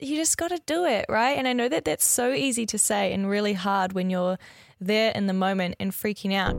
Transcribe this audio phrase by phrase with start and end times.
[0.00, 1.36] you just got to do it, right?
[1.36, 4.38] And I know that that's so easy to say and really hard when you're
[4.80, 6.54] there in the moment and freaking out.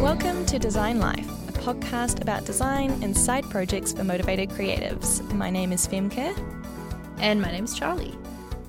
[0.00, 5.20] Welcome to Design Life, a podcast about design and side projects for motivated creatives.
[5.34, 6.34] My name is Femke.
[7.18, 8.14] And my name is Charlie.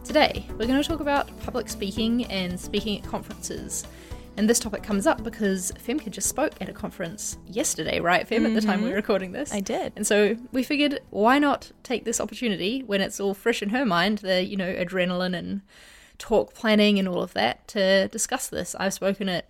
[0.04, 3.86] Today, we're going to talk about public speaking and speaking at conferences.
[4.38, 8.46] And this topic comes up because Femke just spoke at a conference yesterday, right, Fem,
[8.46, 8.96] at the time we were mm-hmm.
[8.96, 9.54] recording this?
[9.54, 9.92] I did.
[9.98, 13.86] And so we figured, why not take this opportunity when it's all fresh in her
[13.86, 15.62] mind, the, you know, adrenaline and
[16.18, 18.76] talk planning and all of that, to discuss this.
[18.80, 19.50] I've spoken at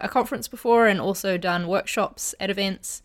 [0.00, 3.02] a conference before and also done workshops at events.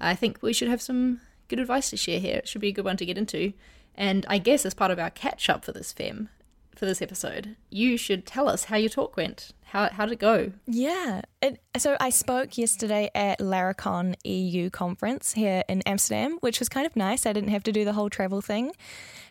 [0.00, 2.36] I think we should have some good advice to share here.
[2.36, 3.52] It should be a good one to get into.
[3.94, 6.28] And I guess as part of our catch up for this Fem,
[6.74, 9.52] for this episode, you should tell us how your talk went.
[9.66, 10.52] How, how did it go?
[10.66, 11.22] Yeah.
[11.42, 16.86] It, so I spoke yesterday at Laracon EU conference here in Amsterdam, which was kind
[16.86, 17.26] of nice.
[17.26, 18.70] I didn't have to do the whole travel thing.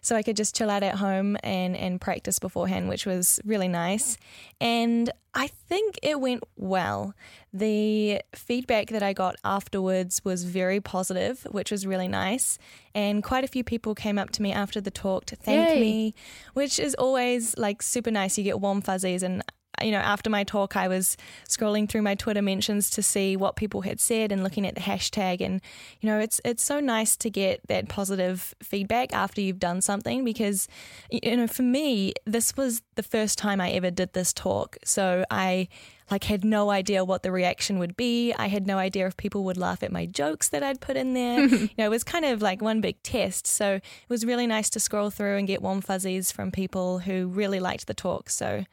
[0.02, 3.70] So I could just chill out at home and, and practice beforehand, which was really
[3.70, 4.18] nice.
[4.60, 7.14] And I think it went well.
[7.54, 12.60] The feedback that I got afterwards was very positive, which was really nice.
[12.94, 15.80] And quite a few people came up to me after the talk to thank Yay.
[15.80, 16.14] me,
[16.54, 18.38] which is always like super nice.
[18.38, 19.42] You get warm fuzzies and
[19.82, 23.56] you know, after my talk, I was scrolling through my Twitter mentions to see what
[23.56, 25.42] people had said and looking at the hashtag.
[25.42, 25.62] And
[26.02, 30.24] you know, it's it's so nice to get that positive feedback after you've done something
[30.24, 30.68] because,
[31.10, 35.26] you know, for me, this was the first time I ever did this talk, so
[35.30, 35.68] I
[36.12, 38.32] like had no idea what the reaction would be.
[38.34, 41.14] I had no idea if people would laugh at my jokes that I'd put in
[41.14, 41.40] there.
[41.48, 43.48] you know, it was kind of like one big test.
[43.48, 47.28] So it was really nice to scroll through and get warm fuzzies from people who
[47.28, 48.30] really liked the talk.
[48.30, 48.66] So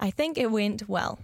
[0.00, 1.20] I think it went well.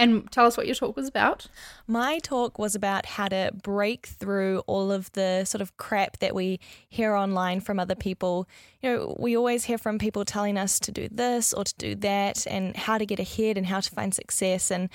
[0.00, 1.46] And tell us what your talk was about.
[1.86, 6.34] My talk was about how to break through all of the sort of crap that
[6.34, 8.46] we hear online from other people.
[8.82, 11.94] You know, we always hear from people telling us to do this or to do
[11.96, 14.70] that and how to get ahead and how to find success.
[14.70, 14.90] And,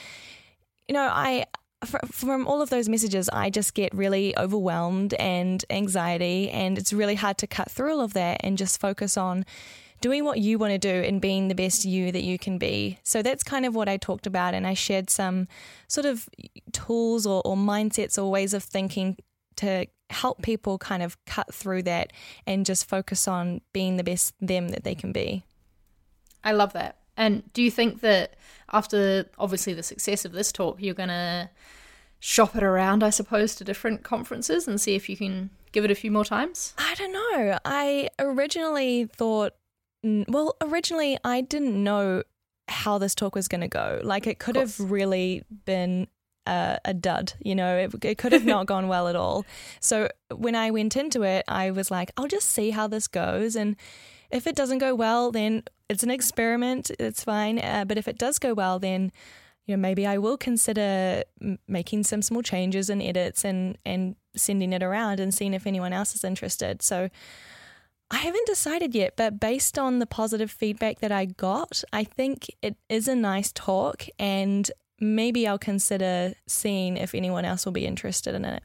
[0.87, 1.45] you know, I.
[2.13, 7.15] From all of those messages, I just get really overwhelmed and anxiety, and it's really
[7.15, 9.45] hard to cut through all of that and just focus on
[10.03, 12.99] doing what you want to do and being the best you that you can be.
[13.03, 15.47] So that's kind of what I talked about, and I shared some
[15.87, 16.27] sort of
[16.73, 19.15] tools or, or mindsets or ways of thinking
[19.55, 22.11] to help people kind of cut through that
[22.45, 25.45] and just focus on being the best them that they can be.
[26.43, 26.97] I love that.
[27.15, 28.33] And do you think that
[28.73, 31.49] after obviously the success of this talk, you're going to
[32.19, 35.91] shop it around, I suppose, to different conferences and see if you can give it
[35.91, 36.73] a few more times?
[36.77, 37.57] I don't know.
[37.63, 39.53] I originally thought,
[40.03, 42.23] well, originally I didn't know
[42.67, 43.99] how this talk was going to go.
[44.03, 46.07] Like it could have really been
[46.45, 49.45] a, a dud, you know, it, it could have not gone well at all.
[49.79, 53.55] So when I went into it, I was like, I'll just see how this goes.
[53.55, 53.75] And
[54.31, 56.91] if it doesn't go well, then it's an experiment.
[56.99, 57.59] It's fine.
[57.59, 59.11] Uh, but if it does go well, then
[59.65, 64.15] you know maybe I will consider m- making some small changes and edits and and
[64.35, 66.81] sending it around and seeing if anyone else is interested.
[66.81, 67.09] So
[68.13, 72.45] I haven't decided yet, but based on the positive feedback that I got, I think
[72.61, 74.69] it is a nice talk and
[74.99, 78.61] maybe I'll consider seeing if anyone else will be interested in it.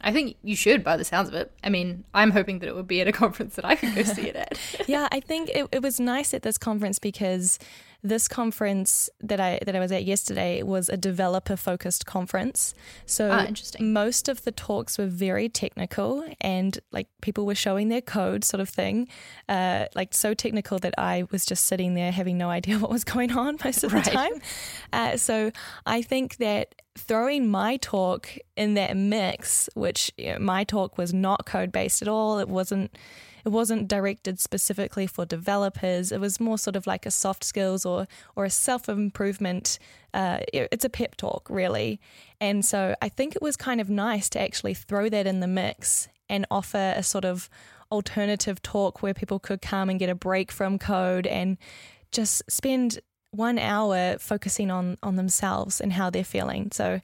[0.00, 1.52] I think you should, by the sounds of it.
[1.62, 4.04] I mean, I'm hoping that it would be at a conference that I could go
[4.04, 4.58] see it at.
[4.88, 7.58] yeah, I think it, it was nice at this conference because
[8.04, 12.74] this conference that I that I was at yesterday was a developer focused conference.
[13.06, 13.92] So Ah, interesting.
[13.92, 18.60] most of the talks were very technical and like people were showing their code sort
[18.60, 19.06] of thing.
[19.48, 23.04] Uh, like so technical that I was just sitting there having no idea what was
[23.04, 24.04] going on most of Right.
[24.04, 24.32] the time.
[24.92, 25.52] Uh, so
[25.86, 31.14] I think that throwing my talk in that mix, which you know, my talk was
[31.14, 32.38] not code based at all.
[32.40, 32.90] It wasn't
[33.44, 36.12] it wasn't directed specifically for developers.
[36.12, 39.78] It was more sort of like a soft skills or or a self improvement.
[40.14, 42.00] Uh, it's a pep talk, really.
[42.40, 45.46] And so I think it was kind of nice to actually throw that in the
[45.46, 47.48] mix and offer a sort of
[47.90, 51.58] alternative talk where people could come and get a break from code and
[52.10, 53.00] just spend
[53.30, 56.70] one hour focusing on on themselves and how they're feeling.
[56.72, 57.00] So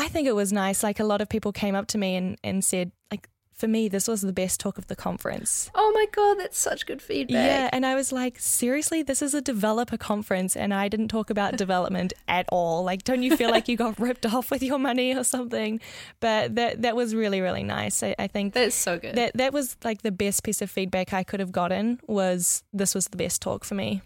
[0.00, 0.82] I think it was nice.
[0.82, 3.28] Like a lot of people came up to me and, and said, like,
[3.60, 5.70] for me, this was the best talk of the conference.
[5.74, 7.34] Oh my god, that's such good feedback.
[7.34, 11.30] Yeah, and I was like, seriously, this is a developer conference, and I didn't talk
[11.30, 12.82] about development at all.
[12.82, 15.80] Like, don't you feel like you got ripped off with your money or something?
[16.20, 18.02] But that that was really really nice.
[18.02, 19.14] I, I think That's so good.
[19.16, 22.94] that that was like the best piece of feedback I could have gotten was this
[22.94, 24.00] was the best talk for me.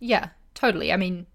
[0.00, 0.92] Yeah, totally.
[0.92, 1.26] I mean,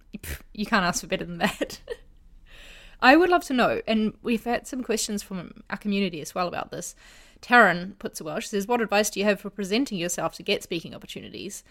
[0.54, 1.80] you can't ask for better than that.
[3.02, 6.48] I would love to know, and we've had some questions from our community as well
[6.48, 6.96] about this.
[7.42, 8.40] Taryn puts it well.
[8.40, 11.64] She says, What advice do you have for presenting yourself to get speaking opportunities?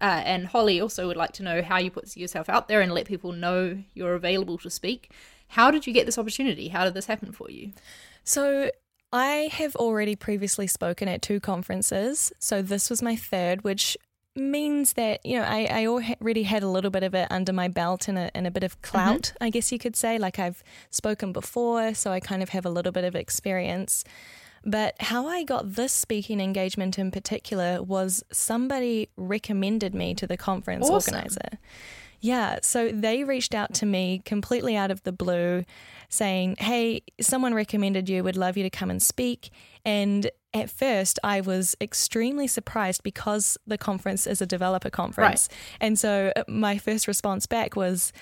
[0.00, 2.92] Uh, and Holly also would like to know how you put yourself out there and
[2.92, 5.12] let people know you're available to speak.
[5.48, 6.68] How did you get this opportunity?
[6.68, 7.72] How did this happen for you?
[8.24, 8.70] So,
[9.12, 12.32] I have already previously spoken at two conferences.
[12.38, 13.96] So, this was my third, which
[14.34, 17.68] means that you know I, I already had a little bit of it under my
[17.68, 19.44] belt and a, and a bit of clout, mm-hmm.
[19.44, 20.18] I guess you could say.
[20.18, 24.04] Like I've spoken before, so I kind of have a little bit of experience.
[24.64, 30.36] But how I got this speaking engagement in particular was somebody recommended me to the
[30.36, 31.14] conference awesome.
[31.14, 31.58] organizer.
[32.20, 35.64] Yeah, so they reached out to me completely out of the blue
[36.08, 39.50] saying, Hey, someone recommended you, would love you to come and speak.
[39.84, 45.48] And at first, I was extremely surprised because the conference is a developer conference.
[45.50, 45.58] Right.
[45.80, 48.12] And so uh, my first response back was,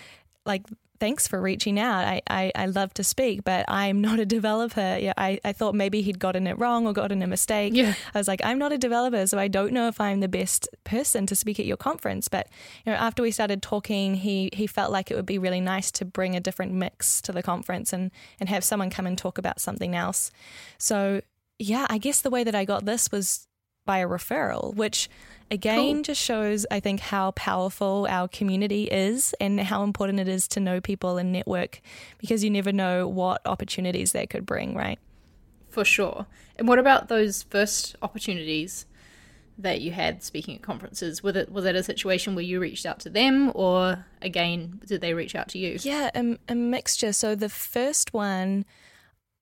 [0.46, 0.66] like
[1.00, 2.04] thanks for reaching out.
[2.04, 4.98] I, I, I love to speak, but I'm not a developer.
[5.00, 7.72] Yeah, I, I thought maybe he'd gotten it wrong or gotten a mistake.
[7.74, 7.94] Yeah.
[8.14, 10.68] I was like, I'm not a developer, so I don't know if I'm the best
[10.84, 12.28] person to speak at your conference.
[12.28, 12.48] But
[12.84, 15.90] you know, after we started talking, he he felt like it would be really nice
[15.92, 19.38] to bring a different mix to the conference and and have someone come and talk
[19.38, 20.30] about something else.
[20.78, 21.22] So
[21.58, 23.46] yeah, I guess the way that I got this was
[23.84, 25.08] by a referral, which
[25.50, 26.02] again cool.
[26.02, 30.60] just shows, I think, how powerful our community is and how important it is to
[30.60, 31.80] know people and network
[32.18, 34.98] because you never know what opportunities they could bring, right?
[35.68, 36.26] For sure.
[36.56, 38.86] And what about those first opportunities
[39.58, 41.22] that you had speaking at conferences?
[41.22, 45.00] Was it was it a situation where you reached out to them, or again, did
[45.00, 45.78] they reach out to you?
[45.82, 47.12] Yeah, a, a mixture.
[47.12, 48.64] So the first one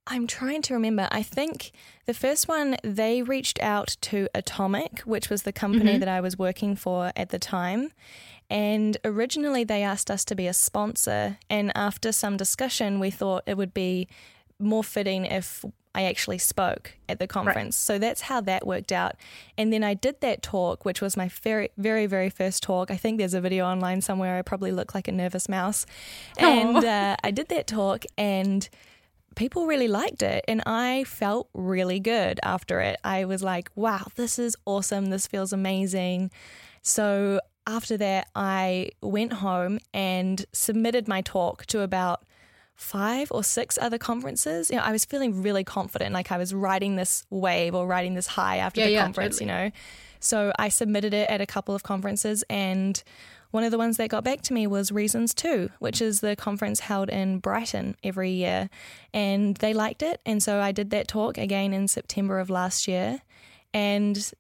[0.09, 1.07] I'm trying to remember.
[1.11, 1.71] I think
[2.09, 6.01] the first one, they reached out to Atomic, which was the company mm-hmm.
[6.01, 7.93] that I was working for at the time.
[8.49, 11.37] And originally, they asked us to be a sponsor.
[11.51, 14.09] And after some discussion, we thought it would be
[14.59, 17.77] more fitting if I actually spoke at the conference.
[17.77, 17.95] Right.
[17.97, 19.17] So that's how that worked out.
[19.59, 22.91] And then I did that talk, which was my very, very, very first talk.
[22.91, 24.39] I think there's a video online somewhere.
[24.39, 25.85] I probably look like a nervous mouse.
[26.39, 28.67] And uh, I did that talk, and
[29.37, 32.99] people really liked it and I felt really good after it.
[33.05, 35.07] I was like, wow, this is awesome.
[35.07, 36.31] This feels amazing.
[36.83, 42.25] So after that, I went home and submitted my talk to about
[42.75, 44.71] five or six other conferences.
[44.71, 48.15] You know, I was feeling really confident, like I was riding this wave or riding
[48.15, 49.51] this high after yeah, the yeah, conference, totally.
[49.51, 49.71] you know.
[50.21, 53.03] So I submitted it at a couple of conferences and
[53.51, 56.37] one of the ones that got back to me was Reasons to, which is the
[56.37, 58.69] conference held in Brighton every year.
[59.15, 60.21] And they liked it.
[60.27, 63.23] And so I did that talk again in September of last year.
[63.73, 64.33] And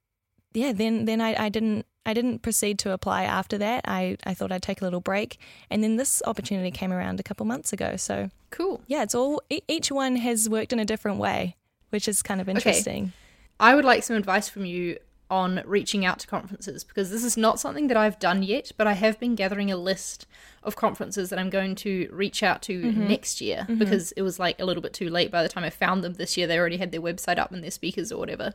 [0.53, 3.85] yeah, then then I, I didn't I didn't proceed to apply after that.
[3.87, 5.39] I, I thought I'd take a little break.
[5.71, 7.97] And then this opportunity came around a couple months ago.
[7.97, 8.81] So cool.
[8.87, 11.57] Yeah, it's all each one has worked in a different way,
[11.91, 13.05] which is kind of interesting.
[13.05, 13.13] Okay.
[13.61, 14.99] I would like some advice from you
[15.31, 18.87] on reaching out to conferences because this is not something that I've done yet, but
[18.87, 20.27] I have been gathering a list
[20.63, 23.09] of conferences that I'm going to reach out to mm-hmm.
[23.09, 23.79] next year mm-hmm.
[23.79, 26.15] because it was like a little bit too late by the time I found them
[26.15, 26.47] this year.
[26.47, 28.55] They already had their website up and their speakers or whatever.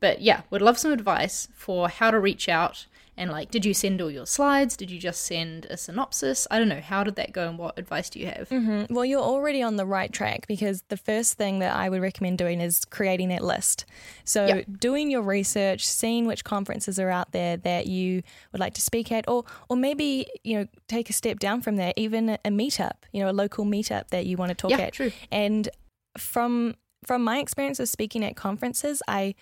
[0.00, 2.86] But yeah, would love some advice for how to reach out
[3.16, 6.58] and like did you send all your slides did you just send a synopsis i
[6.58, 8.92] don't know how did that go and what advice do you have mm-hmm.
[8.92, 12.38] well you're already on the right track because the first thing that i would recommend
[12.38, 13.84] doing is creating that list
[14.24, 14.64] so yep.
[14.78, 18.22] doing your research seeing which conferences are out there that you
[18.52, 21.76] would like to speak at or or maybe you know take a step down from
[21.76, 24.78] there even a meetup you know a local meetup that you want to talk yeah,
[24.78, 25.12] at true.
[25.30, 25.68] and
[26.16, 29.34] from from my experience of speaking at conferences i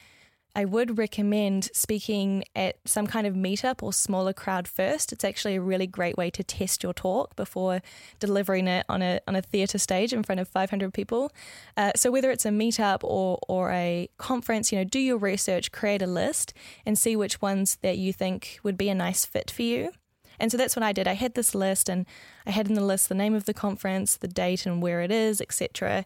[0.55, 5.13] I would recommend speaking at some kind of meetup or smaller crowd first.
[5.13, 7.81] It's actually a really great way to test your talk before
[8.19, 11.33] delivering it on a on a theatre stage in front of 500 people.
[11.77, 15.71] Uh, so whether it's a meetup or or a conference, you know, do your research,
[15.73, 16.53] create a list,
[16.85, 19.93] and see which ones that you think would be a nice fit for you.
[20.41, 21.07] And so that's what I did.
[21.07, 22.07] I had this list, and
[22.47, 25.13] I had in the list the name of the conference, the date, and where it
[25.13, 26.05] is, etc.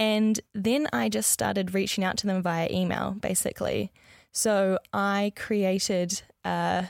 [0.00, 3.92] And then I just started reaching out to them via email, basically.
[4.32, 6.84] So I created uh,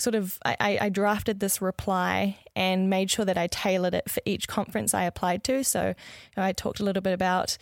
[0.00, 4.20] sort of, I, I drafted this reply and made sure that I tailored it for
[4.24, 5.62] each conference I applied to.
[5.62, 5.94] So you
[6.36, 7.56] know, I talked a little bit about,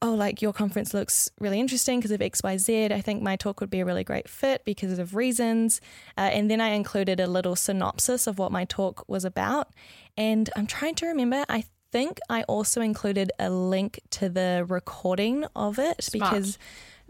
[0.00, 2.92] oh, like your conference looks really interesting because of XYZ.
[2.92, 5.80] I think my talk would be a really great fit because of reasons.
[6.16, 9.72] Uh, and then I included a little synopsis of what my talk was about.
[10.16, 15.44] And I'm trying to remember, I think I also included a link to the recording
[15.54, 16.32] of it Smart.
[16.32, 16.58] because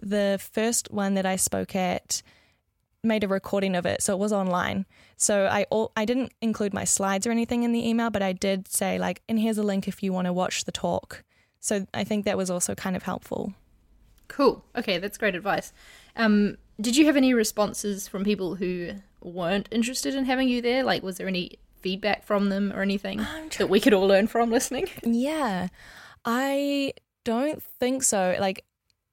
[0.00, 2.22] the first one that I spoke at
[3.04, 4.84] made a recording of it, so it was online.
[5.16, 8.32] So I all, I didn't include my slides or anything in the email, but I
[8.32, 11.22] did say like, and here's a link if you want to watch the talk.
[11.60, 13.54] So I think that was also kind of helpful.
[14.28, 14.64] Cool.
[14.76, 15.72] Okay, that's great advice.
[16.16, 20.82] Um, did you have any responses from people who weren't interested in having you there?
[20.82, 23.26] Like, was there any feedback from them or anything
[23.58, 24.86] that we could all learn from listening?
[25.04, 25.68] Yeah,
[26.24, 28.36] I don't think so.
[28.40, 28.64] Like,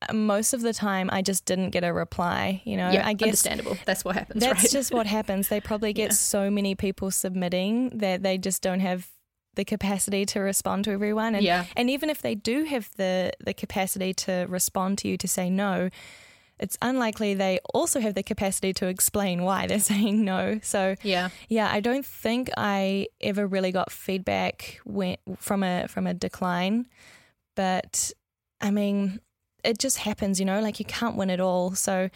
[0.08, 2.62] uh, most of the time I just didn't get a reply.
[2.64, 3.78] You know, yeah, I guess understandable.
[3.86, 4.42] That's what happens.
[4.42, 4.72] That's right?
[4.72, 5.48] just what happens.
[5.50, 6.16] They probably get yeah.
[6.16, 9.10] so many people submitting that they just don't have
[9.56, 11.36] the capacity to respond to everyone.
[11.36, 11.66] And yeah.
[11.76, 15.50] and even if they do have the the capacity to respond to you to say
[15.50, 15.90] no,
[16.60, 20.60] it's unlikely they also have the capacity to explain why they're saying no.
[20.62, 26.08] So yeah, yeah, I don't think I ever really got feedback when, from a from
[26.08, 26.88] a decline,
[27.56, 28.12] but
[28.62, 29.20] I mean,
[29.64, 31.76] it just happens, you know, like you can't win it all.
[31.76, 32.10] So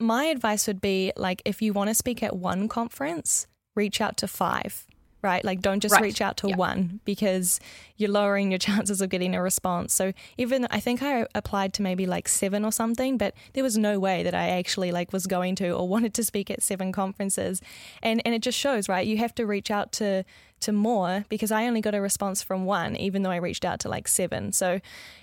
[0.00, 4.16] my advice would be like if you want to speak at one conference, reach out
[4.18, 4.86] to five
[5.24, 5.44] right?
[5.44, 6.02] Like, don't just right.
[6.02, 7.58] reach out to one because
[7.96, 9.92] you're lowering your chances of getting a response.
[9.92, 13.76] So, even I think I applied to maybe like seven or something, but there was
[13.76, 16.92] no way that I actually like was going to or wanted to speak at seven
[16.92, 17.60] conferences.
[18.02, 19.06] And and it just shows, right?
[19.06, 20.24] You have to reach out to
[20.60, 23.80] to more because I only got a response from one, even though I reached out
[23.80, 24.52] to like seven.
[24.52, 24.80] So,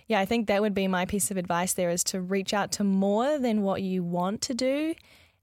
[0.07, 2.71] yeah, I think that would be my piece of advice there is to reach out
[2.73, 4.95] to more than what you want to do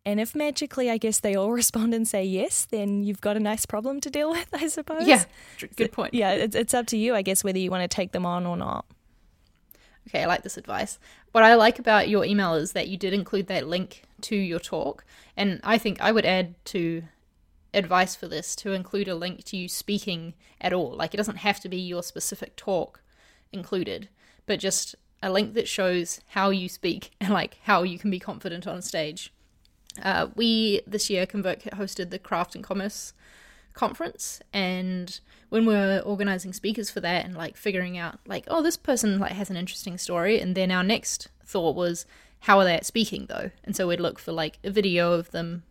[0.09, 3.41] and if magically, I guess they all respond and say yes, then you've got a
[3.41, 5.07] nice problem to deal with, I suppose.
[5.07, 5.25] Yeah,
[5.77, 6.15] good point.
[6.15, 8.47] Yeah, it's, it's up to you, I guess, whether you want to take them on
[8.47, 8.87] or not.
[10.09, 10.99] Okay, I like this advice.
[11.33, 14.59] What I like about your email is that you did include that link to your
[14.59, 15.05] talk.
[15.37, 17.03] And I think I would add to
[17.75, 20.93] advice for this to include a link to you speaking at all.
[20.93, 23.03] Like it doesn't have to be your specific talk
[23.53, 24.09] included,
[24.47, 28.19] but just a link that shows how you speak and like how you can be
[28.19, 29.35] confident on stage.
[30.03, 33.13] Uh, we this year ConvertKit hosted the Craft and Commerce
[33.75, 38.63] conference, and when we are organizing speakers for that and like figuring out like, oh,
[38.63, 42.07] this person like has an interesting story, and then our next thought was,
[42.41, 43.51] how are they at speaking though?
[43.65, 45.63] And so we'd look for like a video of them,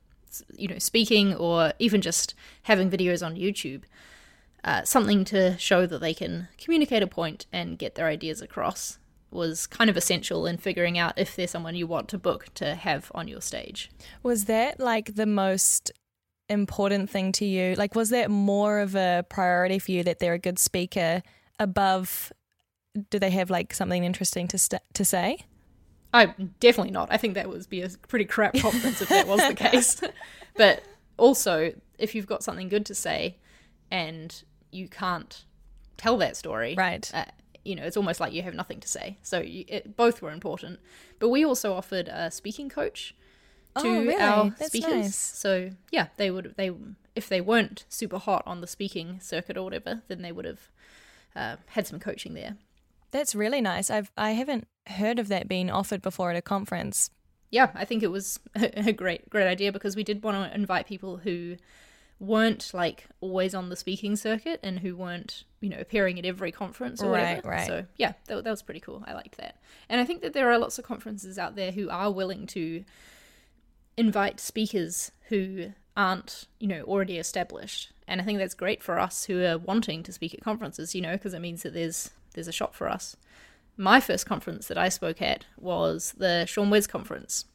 [0.55, 3.83] you know, speaking, or even just having videos on YouTube.
[4.63, 8.97] Uh, something to show that they can communicate a point and get their ideas across
[9.31, 12.75] was kind of essential in figuring out if there's someone you want to book to
[12.75, 13.91] have on your stage.
[14.23, 15.91] Was that like the most
[16.49, 17.75] important thing to you?
[17.75, 21.21] Like, was that more of a priority for you that they're a good speaker
[21.59, 22.31] above?
[23.09, 25.39] Do they have like something interesting to st- to say?
[26.13, 27.09] I definitely not.
[27.11, 30.01] I think that would be a pretty crap conference if that was the case.
[30.55, 30.83] but
[31.17, 33.37] also, if you've got something good to say
[33.91, 35.45] and you can't
[35.97, 37.09] tell that story, right?
[37.13, 37.25] Uh,
[37.67, 39.17] you know, it's almost like you have nothing to say.
[39.21, 40.79] So you, it, both were important.
[41.19, 43.13] But we also offered a speaking coach
[43.77, 44.15] to oh, really?
[44.15, 44.91] our That's speakers.
[44.91, 45.15] Nice.
[45.15, 46.71] So yeah, they would they
[47.15, 50.69] if they weren't super hot on the speaking circuit or whatever, then they would have
[51.35, 52.55] uh, had some coaching there.
[53.11, 53.89] That's really nice.
[53.89, 57.09] I've I haven't heard of that being offered before at a conference.
[57.49, 60.87] Yeah, I think it was a great great idea because we did want to invite
[60.87, 61.57] people who
[62.19, 66.51] weren't like always on the speaking circuit and who weren't you know appearing at every
[66.51, 67.49] conference or right, whatever.
[67.49, 67.67] Right.
[67.67, 69.03] So yeah, that, that was pretty cool.
[69.05, 69.57] I liked that,
[69.89, 72.83] and I think that there are lots of conferences out there who are willing to
[73.95, 79.25] invite speakers who aren't you know already established, and I think that's great for us
[79.25, 80.95] who are wanting to speak at conferences.
[80.95, 83.15] You know, because it means that there's there's a shop for us.
[83.79, 87.45] My first conference that I spoke at was the seanwes conference,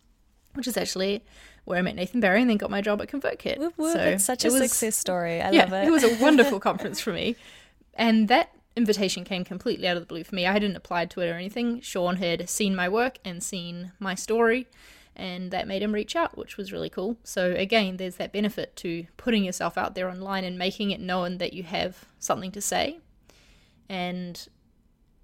[0.54, 1.24] which is actually
[1.64, 3.58] where I met Nathan Barry and then got my job at ConvertKit.
[3.58, 3.92] Whoop, whoop.
[3.92, 5.40] So it's such a was, success story.
[5.40, 5.88] I yeah, love it.
[5.88, 7.36] it was a wonderful conference for me.
[7.94, 10.46] And that invitation came completely out of the blue for me.
[10.46, 11.80] I hadn't applied to it or anything.
[11.80, 14.66] Sean had seen my work and seen my story,
[15.14, 17.16] and that made him reach out, which was really cool.
[17.22, 21.38] So, again, there's that benefit to putting yourself out there online and making it known
[21.38, 22.98] that you have something to say
[23.88, 24.48] and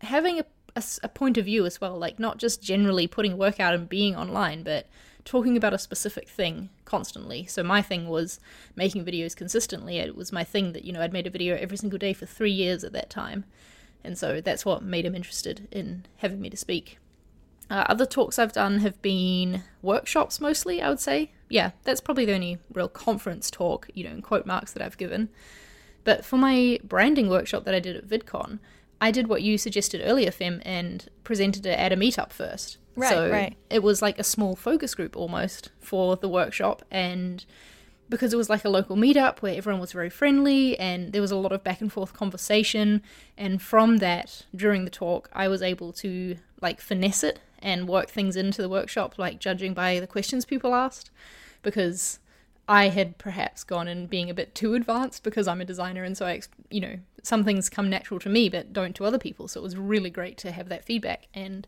[0.03, 0.45] having a,
[0.77, 1.99] a, a point of view as well.
[1.99, 4.87] Like, not just generally putting work out and being online, but
[5.29, 7.45] talking about a specific thing constantly.
[7.45, 8.41] So my thing was
[8.75, 9.99] making videos consistently.
[9.99, 12.25] It was my thing that, you know, I'd made a video every single day for
[12.25, 13.45] three years at that time.
[14.03, 16.99] And so that's what made him interested in having me to speak.
[17.71, 21.33] Uh, other talks I've done have been workshops mostly, I would say.
[21.51, 24.97] Yeah, that's probably the only real conference talk, you know, in quote marks that I've
[24.97, 25.29] given.
[26.05, 28.61] But for my branding workshop that I did at VidCon,
[28.99, 32.79] I did what you suggested earlier, Fem, and presented it at a meetup first.
[32.99, 33.57] Right, so right.
[33.71, 37.45] it was like a small focus group almost for the workshop, and
[38.09, 41.31] because it was like a local meetup where everyone was very friendly and there was
[41.31, 43.03] a lot of back and forth conversation,
[43.37, 48.09] and from that during the talk, I was able to like finesse it and work
[48.09, 51.11] things into the workshop, like judging by the questions people asked.
[51.63, 52.19] because
[52.69, 56.17] I had perhaps gone in being a bit too advanced because I'm a designer and
[56.17, 56.41] so I,
[56.71, 59.49] you know, some things come natural to me but don't to other people.
[59.49, 61.67] So it was really great to have that feedback and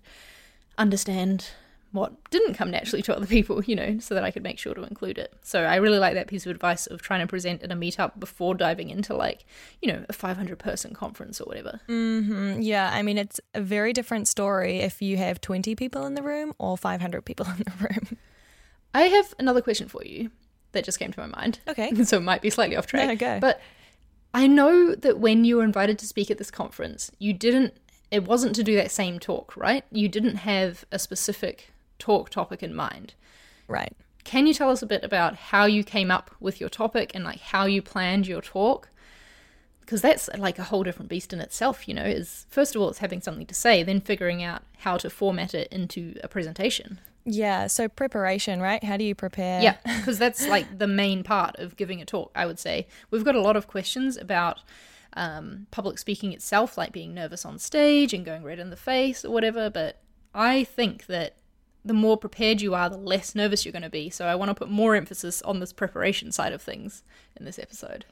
[0.80, 1.50] understand
[1.92, 4.74] what didn't come naturally to other people, you know, so that I could make sure
[4.74, 5.34] to include it.
[5.42, 8.18] So I really like that piece of advice of trying to present at a meetup
[8.18, 9.44] before diving into like,
[9.82, 11.80] you know, a 500 person conference or whatever.
[11.88, 12.60] Mm-hmm.
[12.60, 16.22] Yeah, I mean, it's a very different story if you have 20 people in the
[16.22, 18.18] room or 500 people in the room.
[18.94, 20.30] I have another question for you
[20.72, 21.58] that just came to my mind.
[21.66, 21.92] Okay.
[22.04, 23.08] so it might be slightly off track.
[23.08, 23.40] No, go.
[23.40, 23.60] But
[24.32, 27.74] I know that when you were invited to speak at this conference, you didn't,
[28.10, 29.84] it wasn't to do that same talk, right?
[29.90, 33.14] You didn't have a specific talk topic in mind.
[33.68, 33.94] Right.
[34.24, 37.24] Can you tell us a bit about how you came up with your topic and
[37.24, 38.88] like how you planned your talk?
[39.80, 42.88] Because that's like a whole different beast in itself, you know, is first of all,
[42.88, 47.00] it's having something to say, then figuring out how to format it into a presentation.
[47.24, 48.82] Yeah, so preparation, right?
[48.82, 49.60] How do you prepare?
[49.60, 52.86] Yeah, because that's like the main part of giving a talk, I would say.
[53.10, 54.60] We've got a lot of questions about
[55.14, 59.24] um, public speaking itself, like being nervous on stage and going red in the face
[59.24, 60.00] or whatever, but
[60.34, 61.36] I think that
[61.84, 64.10] the more prepared you are, the less nervous you're going to be.
[64.10, 67.02] So I want to put more emphasis on this preparation side of things
[67.36, 68.04] in this episode.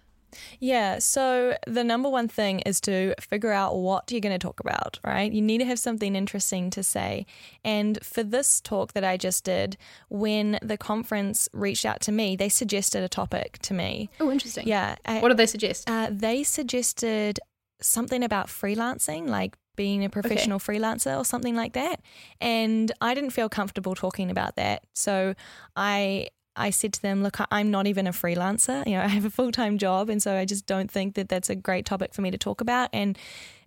[0.61, 4.61] Yeah, so the number one thing is to figure out what you're going to talk
[4.61, 5.33] about, right?
[5.33, 7.27] You need to have something interesting to say.
[7.65, 9.77] And for this talk that I just did,
[10.09, 14.11] when the conference reached out to me, they suggested a topic to me.
[14.21, 14.67] Oh, interesting.
[14.69, 14.97] Yeah.
[15.05, 15.89] I, What did they suggest?
[15.89, 17.41] uh, they suggested
[17.81, 22.01] something about freelancing, like being a professional freelancer or something like that.
[22.41, 24.83] And I didn't feel comfortable talking about that.
[24.95, 25.35] So
[25.77, 26.29] I
[26.59, 28.87] I said to them, look, I'm not even a freelancer.
[28.87, 30.11] You know, I have a full time job.
[30.11, 32.61] And so I just don't think that that's a great topic for me to talk
[32.61, 32.91] about.
[32.93, 33.17] And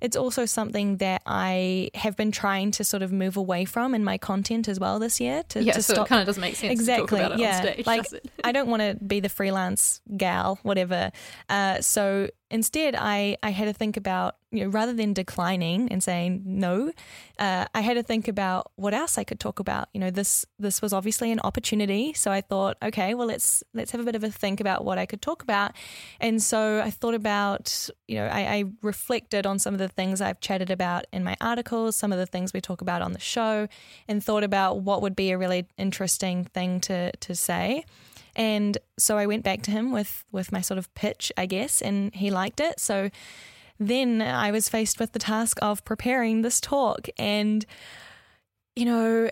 [0.01, 4.03] it's also something that I have been trying to sort of move away from in
[4.03, 6.41] my content as well this year to, yeah, to so stop it kind of doesn't
[6.41, 8.05] make sense exactly to talk about it yeah stage, like
[8.43, 11.12] i don't want to be the freelance gal whatever
[11.50, 16.03] uh, so instead i i had to think about you know rather than declining and
[16.03, 16.91] saying no
[17.39, 19.87] uh, i had to think about what else i could talk about.
[19.94, 23.92] You know this this was obviously an opportunity so i thought okay well let's let's
[23.92, 25.72] have a bit of a think about what i could talk about.
[26.20, 30.22] And so i thought about you know i, I reflected on some of the things
[30.22, 33.20] i've chatted about in my articles some of the things we talk about on the
[33.20, 33.68] show
[34.07, 37.85] and thought about what would be a really interesting thing to to say
[38.35, 41.81] and so I went back to him with with my sort of pitch, I guess,
[41.81, 42.79] and he liked it.
[42.79, 43.09] So
[43.79, 47.65] then I was faced with the task of preparing this talk and
[48.75, 49.29] you know,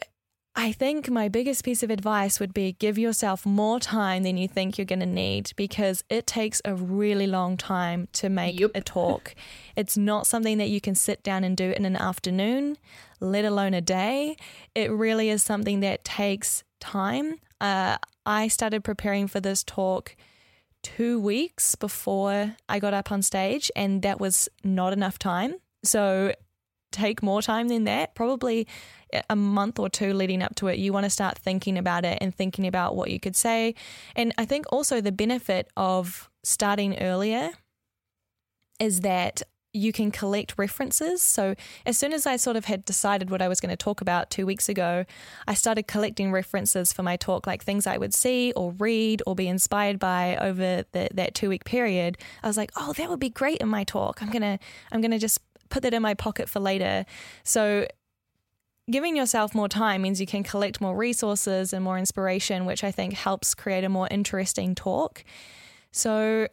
[0.55, 4.47] I think my biggest piece of advice would be give yourself more time than you
[4.47, 8.71] think you're going to need because it takes a really long time to make Yep.
[8.75, 9.35] a talk.
[9.77, 12.77] it's not something that you can sit down and do in an afternoon,
[13.21, 14.35] let alone a day.
[14.75, 17.39] It really is something that takes time.
[17.61, 17.97] Uh,
[18.29, 20.15] I started preparing for this talk
[20.83, 25.55] two weeks before I got up on stage, and that was not enough time.
[25.83, 26.35] So
[26.91, 28.67] take more time than that, probably
[29.31, 30.77] a month or two leading up to it.
[30.77, 33.73] You want to start thinking about it and thinking about what you could say.
[34.15, 37.49] And I think also the benefit of starting earlier
[38.79, 39.41] is that
[39.73, 41.21] you can collect references.
[41.21, 41.55] So,
[41.85, 44.31] as soon as I sort of had decided what I was going to talk about
[44.31, 45.05] two weeks ago,
[45.47, 49.35] I started collecting references for my talk, like things I would see or read or
[49.35, 52.17] be inspired by over the, that two week period.
[52.41, 54.21] I was like, oh, that would be great in my talk.
[54.21, 54.59] I'm gonna,
[54.91, 57.05] I'm gonna just put that in my pocket for later.
[57.43, 57.87] So,
[58.89, 62.91] giving yourself more time means you can collect more resources and more inspiration, which I
[62.91, 65.23] think helps create a more interesting talk.
[65.91, 66.47] So,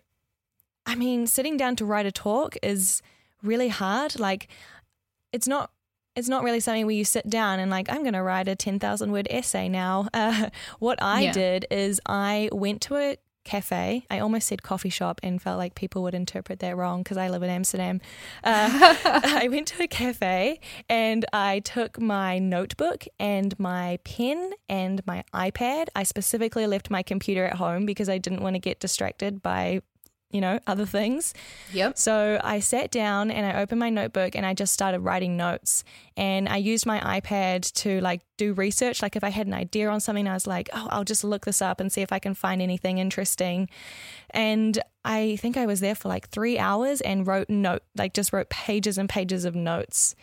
[0.87, 3.03] I mean, sitting down to write a talk is
[3.42, 4.18] really hard.
[4.18, 4.49] Like,
[5.33, 5.70] it's not.
[6.14, 8.57] It's not really something where you sit down and like I'm going to write a
[8.57, 10.09] ten thousand word essay now.
[10.14, 11.33] Uh, what I Yeah.
[11.33, 14.07] did is I went to a cafe.
[14.11, 17.29] I almost said coffee shop and felt like people would interpret that wrong because I
[17.29, 18.01] live in Amsterdam.
[18.42, 18.70] Uh,
[19.05, 25.22] I went to a cafe and I took my notebook and my pen and my
[25.35, 25.88] iPad.
[25.94, 29.83] I specifically left my computer at home because I didn't want to get distracted by,
[30.30, 31.32] you know, other things.
[31.72, 31.96] Yep.
[31.98, 35.84] So I sat down and I opened my notebook and I just started writing notes.
[36.16, 39.02] And I used my iPad to like do research.
[39.02, 41.46] Like if I had an idea on something, I was like, oh, I'll just look
[41.46, 43.68] this up and see if I can find anything interesting.
[44.30, 48.32] And I think I was there for like three hours and wrote note, like just
[48.32, 50.16] wrote pages and pages of notes.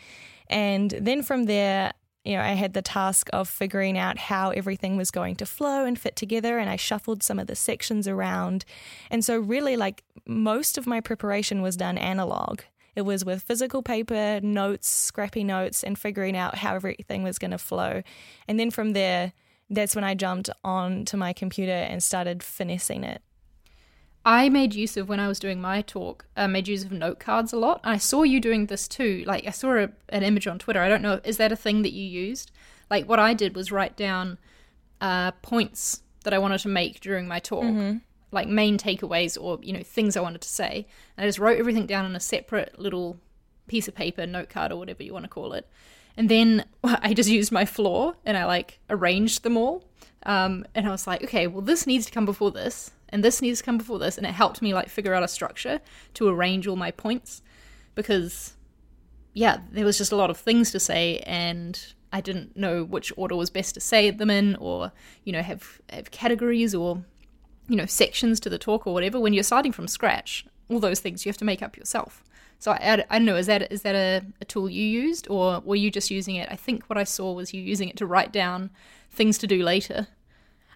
[0.47, 4.95] And then from there, you know, I had the task of figuring out how everything
[4.95, 8.63] was going to flow and fit together, and I shuffled some of the sections around.
[9.11, 12.61] And so, really, like most of my preparation was done analog.
[12.95, 17.51] It was with physical paper, notes, scrappy notes, and figuring out how everything was going
[17.51, 18.03] to flow.
[18.47, 19.33] And then from there,
[19.69, 23.21] that's when I jumped onto my computer and started finessing it.
[24.25, 26.25] I made use of when I was doing my talk.
[26.37, 27.81] I made use of note cards a lot.
[27.83, 29.23] I saw you doing this too.
[29.27, 30.81] Like I saw a, an image on Twitter.
[30.81, 31.19] I don't know.
[31.25, 32.51] Is that a thing that you used?
[32.89, 34.37] Like what I did was write down
[35.01, 37.97] uh, points that I wanted to make during my talk, mm-hmm.
[38.31, 40.87] like main takeaways or you know things I wanted to say.
[41.17, 43.19] And I just wrote everything down on a separate little
[43.67, 45.67] piece of paper, note card, or whatever you want to call it.
[46.15, 49.83] And then I just used my floor and I like arranged them all.
[50.25, 53.41] Um, and I was like, okay, well, this needs to come before this and this
[53.41, 54.17] needs to come before this.
[54.17, 55.79] And it helped me like figure out a structure
[56.15, 57.41] to arrange all my points
[57.95, 58.53] because
[59.33, 63.11] yeah there was just a lot of things to say and i didn't know which
[63.17, 64.91] order was best to say them in or
[65.23, 67.03] you know have have categories or
[67.67, 69.19] you know sections to the talk or whatever.
[69.19, 72.23] When you're starting from scratch all those things you have to make up yourself.
[72.59, 75.59] So I, I don't know is that is that a, a tool you used or
[75.61, 76.49] were you just using it?
[76.51, 78.69] I think what i saw was you using it to write down
[79.09, 80.07] things to do later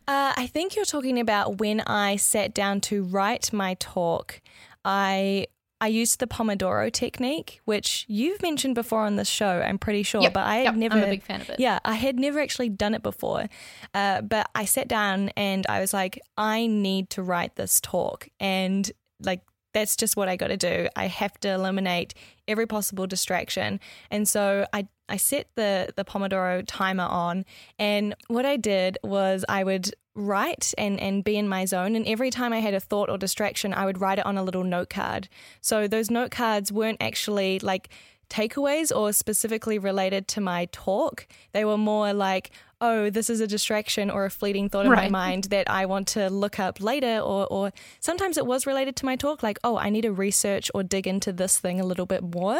[0.07, 4.41] uh, I think you're talking about when I sat down to write my talk.
[4.85, 5.47] I
[5.79, 9.61] I used the Pomodoro technique, which you've mentioned before on this show.
[9.61, 10.97] I'm pretty sure, yep, but I had yep, never.
[10.97, 11.59] I'm a big fan of it.
[11.59, 13.45] Yeah, I had never actually done it before,
[13.93, 18.27] uh, but I sat down and I was like, I need to write this talk,
[18.39, 18.89] and
[19.21, 19.41] like
[19.73, 20.87] that's just what I got to do.
[20.95, 22.13] I have to eliminate
[22.47, 23.79] every possible distraction.
[24.09, 27.45] And so I I set the the Pomodoro timer on
[27.79, 32.05] and what I did was I would write and and be in my zone and
[32.07, 34.63] every time I had a thought or distraction I would write it on a little
[34.63, 35.29] note card.
[35.61, 37.89] So those note cards weren't actually like
[38.29, 41.27] takeaways or specifically related to my talk.
[41.53, 45.09] They were more like, oh, this is a distraction or a fleeting thought in right.
[45.09, 47.19] my mind that I want to look up later.
[47.19, 50.69] Or, or sometimes it was related to my talk, like, oh, I need to research
[50.75, 52.59] or dig into this thing a little bit more.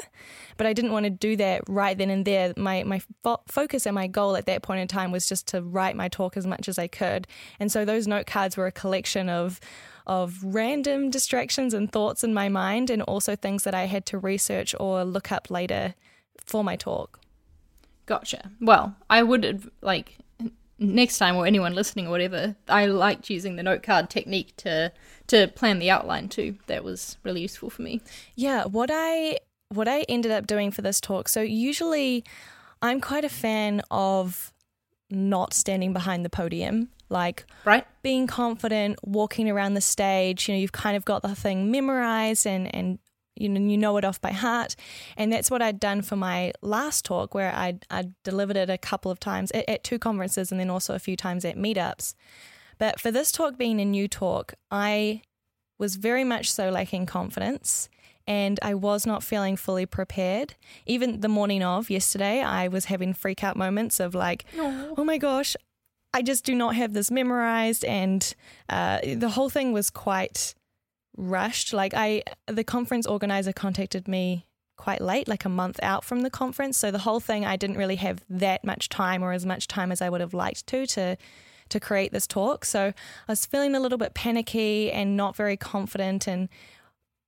[0.57, 2.53] But I didn't want to do that right then and there.
[2.57, 5.61] My, my fo- focus and my goal at that point in time was just to
[5.61, 7.27] write my talk as much as I could.
[7.59, 9.59] And so those note cards were a collection of,
[10.07, 14.17] of random distractions and thoughts in my mind, and also things that I had to
[14.17, 15.93] research or look up later
[16.43, 17.19] for my talk.
[18.07, 18.51] Gotcha.
[18.59, 20.17] Well, I would like
[20.79, 24.91] next time or anyone listening or whatever, I liked using the note card technique to
[25.27, 26.57] to plan the outline too.
[26.67, 28.01] That was really useful for me.
[28.35, 29.39] Yeah, what I
[29.69, 31.27] what I ended up doing for this talk.
[31.27, 32.23] So usually
[32.81, 34.53] I'm quite a fan of
[35.09, 40.59] not standing behind the podium like right being confident walking around the stage you know
[40.59, 42.99] you've kind of got the thing memorized and and
[43.35, 44.75] you know you know it off by heart
[45.15, 48.77] and that's what I'd done for my last talk where I I delivered it a
[48.77, 52.15] couple of times at, at two conferences and then also a few times at meetups
[52.77, 55.21] but for this talk being a new talk I
[55.77, 57.89] was very much so lacking confidence
[58.25, 60.55] and I was not feeling fully prepared.
[60.85, 64.95] Even the morning of yesterday, I was having freak out moments of like, Aww.
[64.97, 65.55] oh my gosh,
[66.17, 67.85] I just do not have this memorized.
[67.85, 68.33] And
[68.69, 70.55] uh, the whole thing was quite
[71.15, 71.73] rushed.
[71.73, 76.31] Like, I, the conference organizer contacted me quite late, like a month out from the
[76.31, 76.75] conference.
[76.75, 79.91] So the whole thing, I didn't really have that much time or as much time
[79.91, 81.17] as I would have liked to to
[81.69, 82.63] to create this talk.
[82.63, 82.93] So
[83.27, 86.47] I was feeling a little bit panicky and not very confident and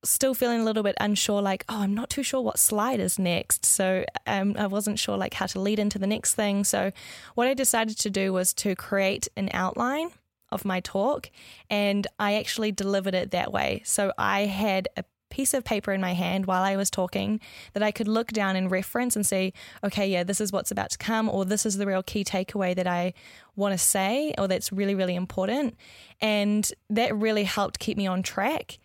[0.02, 3.18] still feeling a little bit unsure like oh i'm not too sure what slide is
[3.18, 3.64] next.
[3.66, 6.64] So um, i wasn't sure like how to lead into the next thing.
[6.64, 6.92] So
[7.34, 10.10] what i decided to do was to create an outline
[10.50, 11.30] of my talk
[11.68, 13.82] and i actually delivered it that way.
[13.84, 17.40] So i had a piece of paper in my hand while I was talking
[17.72, 20.90] that I could look down and reference and see, okay, yeah, this is what's about
[20.90, 23.14] to come, or this is the real key takeaway that I
[23.54, 25.76] want to say, or that's really, really important.
[26.20, 28.78] And that really helped keep me on track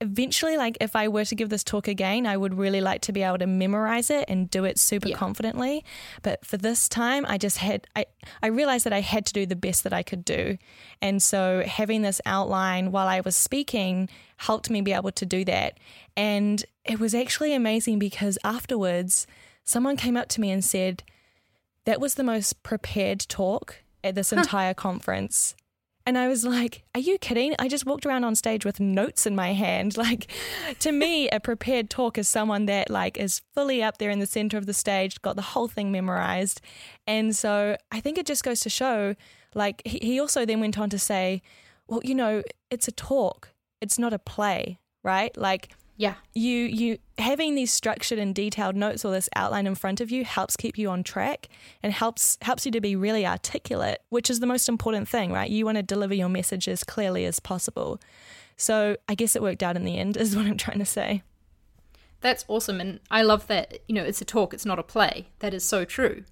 [0.00, 3.12] eventually like if i were to give this talk again i would really like to
[3.12, 5.16] be able to memorize it and do it super yeah.
[5.16, 5.84] confidently
[6.22, 8.04] but for this time i just had i
[8.42, 10.56] i realized that i had to do the best that i could do
[11.02, 15.44] and so having this outline while i was speaking helped me be able to do
[15.44, 15.78] that
[16.16, 19.26] and it was actually amazing because afterwards
[19.64, 21.02] someone came up to me and said
[21.86, 24.36] that was the most prepared talk at this huh.
[24.36, 25.56] entire conference
[26.08, 27.54] and I was like, Are you kidding?
[27.58, 29.96] I just walked around on stage with notes in my hand.
[30.08, 30.30] Like,
[30.78, 34.26] to me, a prepared talk is someone that, like, is fully up there in the
[34.26, 36.62] center of the stage, got the whole thing memorized.
[37.06, 39.16] And so I think it just goes to show,
[39.54, 41.42] like, he also then went on to say,
[41.88, 43.50] Well, you know, it's a talk,
[43.82, 45.36] it's not a play, right?
[45.36, 45.68] Like,
[45.98, 46.14] yeah.
[46.34, 50.24] You you having these structured and detailed notes or this outline in front of you
[50.24, 51.48] helps keep you on track
[51.82, 55.50] and helps helps you to be really articulate, which is the most important thing, right?
[55.50, 58.00] You want to deliver your message as clearly as possible.
[58.56, 61.22] So, I guess it worked out in the end is what I'm trying to say.
[62.20, 65.28] That's awesome and I love that, you know, it's a talk, it's not a play.
[65.40, 66.24] That is so true.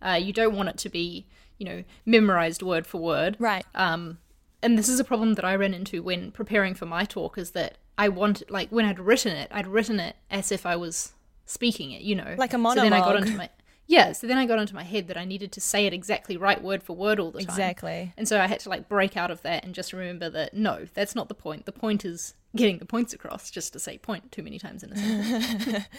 [0.00, 1.26] Uh, you don't want it to be
[1.58, 3.36] you know, memorized word for word.
[3.38, 3.64] Right.
[3.74, 4.18] Um,
[4.62, 7.52] and this is a problem that I ran into when preparing for my talk is
[7.52, 11.12] that I wanted, like, when I'd written it, I'd written it as if I was
[11.46, 13.22] speaking it, you know, Like a So then I got monologue.
[13.26, 13.50] into my
[13.88, 14.10] yeah.
[14.10, 16.60] So then I got into my head that I needed to say it exactly right,
[16.60, 17.48] word for word, all the time.
[17.48, 18.12] Exactly.
[18.16, 20.86] And so I had to like break out of that and just remember that no,
[20.92, 21.66] that's not the point.
[21.66, 23.48] The point is getting the points across.
[23.48, 25.84] Just to say point too many times in a sentence.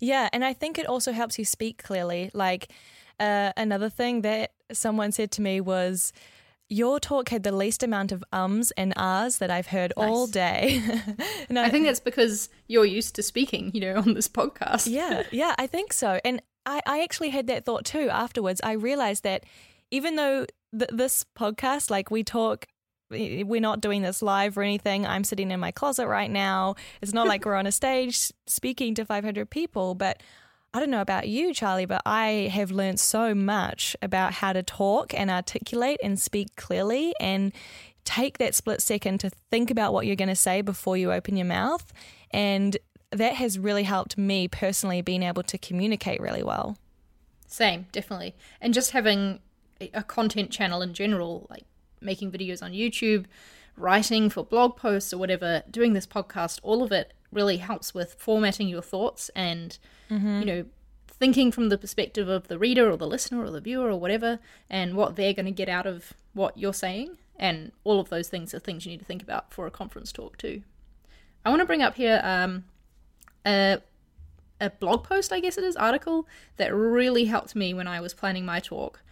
[0.00, 2.30] Yeah, and I think it also helps you speak clearly.
[2.34, 2.70] Like
[3.18, 6.12] uh, another thing that someone said to me was,
[6.68, 10.82] "Your talk had the least amount of ums and ahs that I've heard all day."
[11.48, 14.88] and I think that's because you're used to speaking, you know, on this podcast.
[14.88, 16.20] yeah, yeah, I think so.
[16.24, 18.60] And I, I actually had that thought too afterwards.
[18.64, 19.44] I realized that
[19.90, 20.46] even though
[20.76, 22.66] th- this podcast, like we talk,
[23.10, 25.06] we're not doing this live or anything.
[25.06, 26.74] I'm sitting in my closet right now.
[27.02, 30.22] It's not like we're on a stage speaking to 500 people, but
[30.74, 34.60] I don't know about you, Charlie, but I have learned so much about how to
[34.60, 37.52] talk and articulate and speak clearly and
[38.02, 41.36] take that split second to think about what you're going to say before you open
[41.36, 41.92] your mouth.
[42.32, 42.76] And
[43.12, 46.76] that has really helped me personally being able to communicate really well.
[47.46, 48.34] Same, definitely.
[48.60, 49.38] And just having
[49.80, 51.66] a content channel in general, like
[52.00, 53.26] making videos on YouTube,
[53.76, 58.14] writing for blog posts or whatever, doing this podcast, all of it really helps with
[58.14, 60.64] formatting your thoughts and, you know,
[61.08, 64.38] thinking from the perspective of the reader or the listener or the viewer or whatever,
[64.68, 67.18] and what they're going to get out of what you're saying.
[67.36, 70.12] And all of those things are things you need to think about for a conference
[70.12, 70.62] talk, too.
[71.44, 72.64] I want to bring up here um,
[73.44, 73.78] a
[74.60, 78.14] a blog post, I guess it is, article that really helped me when I was
[78.14, 79.02] planning my talk.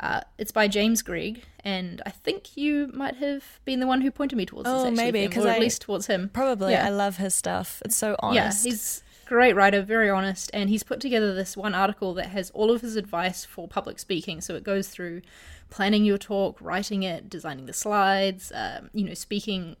[0.00, 4.10] Uh, it's by James Gregg, and I think you might have been the one who
[4.10, 4.72] pointed me towards this.
[4.72, 6.30] Oh, actually, maybe, because at least towards him.
[6.32, 6.72] Probably.
[6.72, 6.86] Yeah.
[6.86, 7.82] I love his stuff.
[7.84, 8.64] It's so honest.
[8.64, 12.26] Yeah, he's a great writer, very honest, and he's put together this one article that
[12.26, 14.40] has all of his advice for public speaking.
[14.40, 15.20] So it goes through
[15.68, 19.76] planning your talk, writing it, designing the slides, um, you know, speaking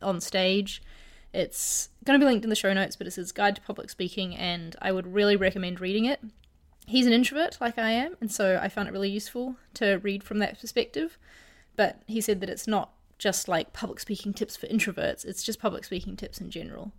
[0.00, 0.82] on stage.
[1.32, 3.90] It's going to be linked in the show notes, but it's his guide to public
[3.90, 6.20] speaking, and I would really recommend reading it.
[6.86, 10.22] He's an introvert like I am, and so I found it really useful to read
[10.22, 11.18] from that perspective.
[11.76, 15.58] But he said that it's not just like public speaking tips for introverts, it's just
[15.58, 16.92] public speaking tips in general.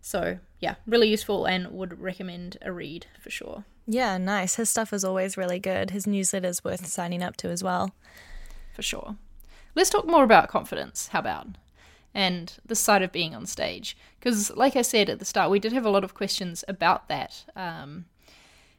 [0.00, 3.64] So, yeah, really useful and would recommend a read for sure.
[3.86, 4.56] yeah, nice.
[4.56, 5.90] His stuff is always really good.
[5.90, 7.94] His newsletter's worth signing up to as well.
[8.74, 9.16] For sure.
[9.74, 11.08] Let's talk more about confidence.
[11.08, 11.46] How about?
[12.14, 13.96] And the side of being on stage.
[14.18, 17.08] Because, like I said at the start, we did have a lot of questions about
[17.08, 17.44] that.
[17.54, 18.06] Um,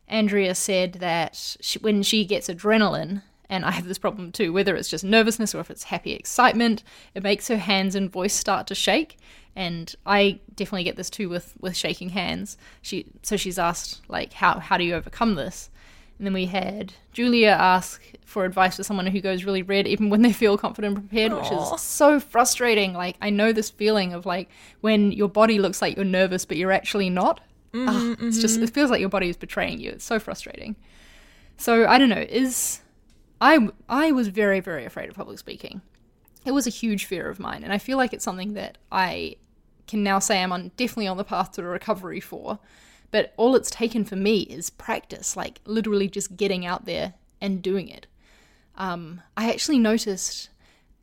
[0.08, 4.76] Andrea said that she, when she gets adrenaline, and I have this problem too, whether
[4.76, 8.68] it's just nervousness or if it's happy excitement, it makes her hands and voice start
[8.68, 9.18] to shake.
[9.56, 12.58] And I definitely get this too with, with shaking hands.
[12.82, 15.70] She so she's asked like how how do you overcome this?
[16.18, 20.10] And then we had Julia ask for advice for someone who goes really red even
[20.10, 22.94] when they feel confident and prepared, which is so frustrating.
[22.94, 24.50] Like I know this feeling of like
[24.82, 27.42] when your body looks like you're nervous but you're actually not.
[27.76, 29.92] Ah, It's just it feels like your body is betraying you.
[29.92, 30.76] It's so frustrating.
[31.58, 32.26] So I don't know.
[32.30, 32.82] Is
[33.42, 35.82] I I was very very afraid of public speaking.
[36.46, 39.38] It was a huge fear of mine, and I feel like it's something that I
[39.88, 42.60] can now say I'm on definitely on the path to recovery for.
[43.12, 47.62] But all it's taken for me is practice, like literally just getting out there and
[47.62, 48.08] doing it.
[48.76, 50.50] Um, I actually noticed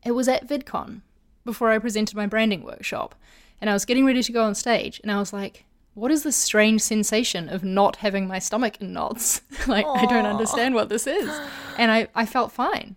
[0.05, 1.01] it was at VidCon
[1.45, 3.15] before I presented my branding workshop,
[3.61, 6.23] and I was getting ready to go on stage, and I was like, "What is
[6.23, 9.41] this strange sensation of not having my stomach in knots?
[9.67, 11.29] like I don't understand what this is."
[11.77, 12.95] And I I felt fine,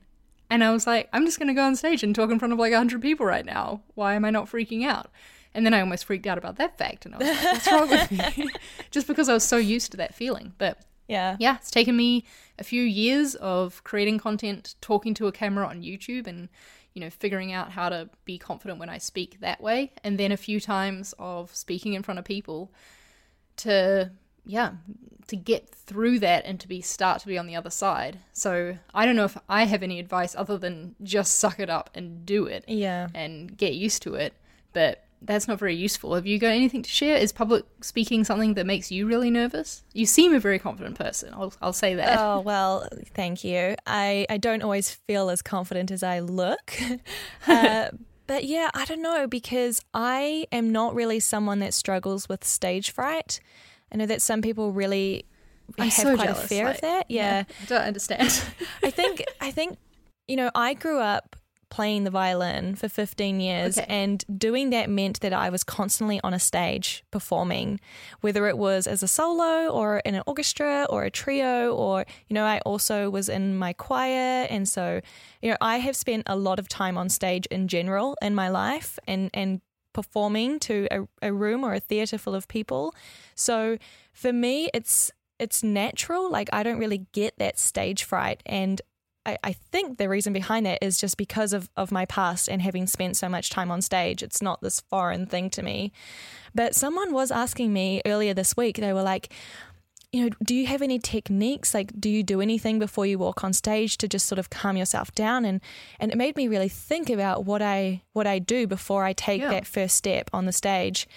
[0.51, 2.59] and I was like, "I'm just gonna go on stage and talk in front of
[2.59, 3.81] like hundred people right now.
[3.95, 5.11] Why am I not freaking out?"
[5.57, 7.89] And then I almost freaked out about that fact, and I was like, "What's wrong
[7.89, 8.49] with me?"
[8.91, 10.79] just because I was so used to that feeling, but
[11.09, 11.37] Yeah.
[11.39, 12.25] yeah, it's taken me
[12.59, 16.49] a few years of creating content, talking to a camera on YouTube, and
[16.95, 20.33] you know, figuring out how to be confident when I speak that way, and then
[20.33, 22.73] a few times of speaking in front of people
[23.57, 24.11] to
[24.47, 24.73] yeah
[25.27, 28.19] to get through that and to be start to be on the other side.
[28.33, 31.91] So I don't know if I have any advice other than just suck it up
[31.95, 33.09] and do it Yeah.
[33.15, 34.35] and get used to it,
[34.75, 36.15] but that's not very useful.
[36.15, 37.17] Have you got anything to share?
[37.17, 39.83] Is public speaking something that makes you really nervous?
[39.93, 41.33] You seem a very confident person.
[41.33, 42.19] I'll, I'll say that.
[42.19, 43.75] Oh well, thank you.
[43.87, 46.75] I I don't always feel as confident as I look,
[47.47, 47.89] uh,
[48.27, 52.91] but yeah, I don't know because I am not really someone that struggles with stage
[52.91, 53.41] fright.
[53.93, 55.25] I know that some people really
[55.79, 57.11] I'm have so quite jealous, a fear like, of that.
[57.11, 58.43] Yeah, I don't understand.
[58.83, 59.79] I think I think
[60.29, 61.37] you know I grew up
[61.77, 63.87] playing the violin for 15 years, Okay.
[64.03, 67.81] and doing that meant that I was constantly on a stage performing,
[68.21, 71.97] whether it was as a solo or in an orchestra or a trio, or,
[72.29, 74.47] you know, I also was in my choir.
[74.55, 75.01] And so,
[75.43, 78.49] you know, I have spent a lot of time on stage in general in my
[78.49, 79.61] life and, and
[79.93, 82.95] performing to a, a room or a theater full of people.
[83.35, 83.79] So
[84.13, 85.11] for me, it's
[85.41, 86.31] it's natural.
[86.31, 88.81] Like I don't really get that stage fright, and
[89.27, 92.61] I, I think the reason behind that is just because of of my past and
[92.63, 94.23] having spent so much time on stage.
[94.23, 95.93] It's not this foreign thing to me.
[96.55, 98.77] But someone was asking me earlier this week.
[98.77, 99.33] They were like.
[100.13, 101.75] You know, do you have any techniques?
[101.75, 104.77] Like, do you do anything before you walk on stage to just sort of calm
[104.77, 105.45] yourself down?
[105.45, 105.61] And
[105.99, 109.41] and it made me really think about what I what I do before I take
[109.41, 109.51] Yeah.
[109.51, 111.09] that first step on the stage.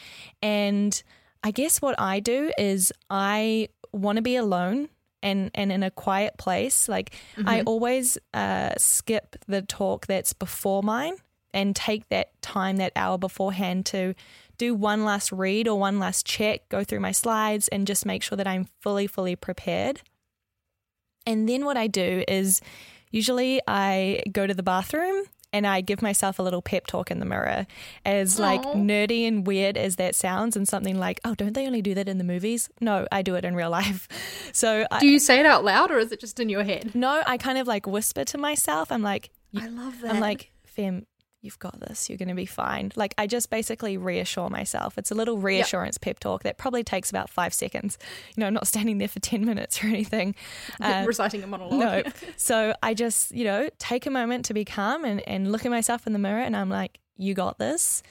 [0.42, 1.00] And
[1.44, 4.90] I guess what I do is I want to be alone
[5.28, 6.88] and, and in a quiet place.
[6.88, 11.16] Like I always uh, skip the talk that's before mine
[11.54, 14.14] and take that time, that hour beforehand to
[14.58, 18.24] do one last read or one last check, go through my slides and just make
[18.24, 20.02] sure that I'm fully, fully prepared.
[21.26, 22.62] And then what I do is
[23.12, 27.20] usually I go to the bathroom and I give myself a little pep talk in
[27.20, 27.66] the mirror.
[28.06, 28.74] As like Aw.
[28.76, 32.08] nerdy and weird as that sounds, and something like, oh, don't they only do that
[32.10, 32.70] in the movies?
[32.82, 34.08] No, I do it in real life.
[34.54, 36.94] So I, Do you say it out loud or is it just in your head?
[36.96, 38.92] no, I kind of like whisper to myself.
[38.92, 40.12] I'm like, I love that.
[40.14, 41.06] I'm like, Fem,
[41.48, 42.10] you've got this.
[42.10, 42.92] You're going to be fine.
[42.98, 44.98] Like, I just basically reassure myself.
[44.98, 47.98] It's a little reassurance pep talk that probably takes about five seconds.
[48.36, 50.36] You know, I'm not standing there for 10 minutes or anything.
[50.82, 51.80] Uh, reciting a monologue.
[51.80, 52.04] no.
[52.38, 55.72] So I just, you know, take a moment to be calm and, and look at
[55.72, 58.04] myself in the mirror and I'm like, you got this.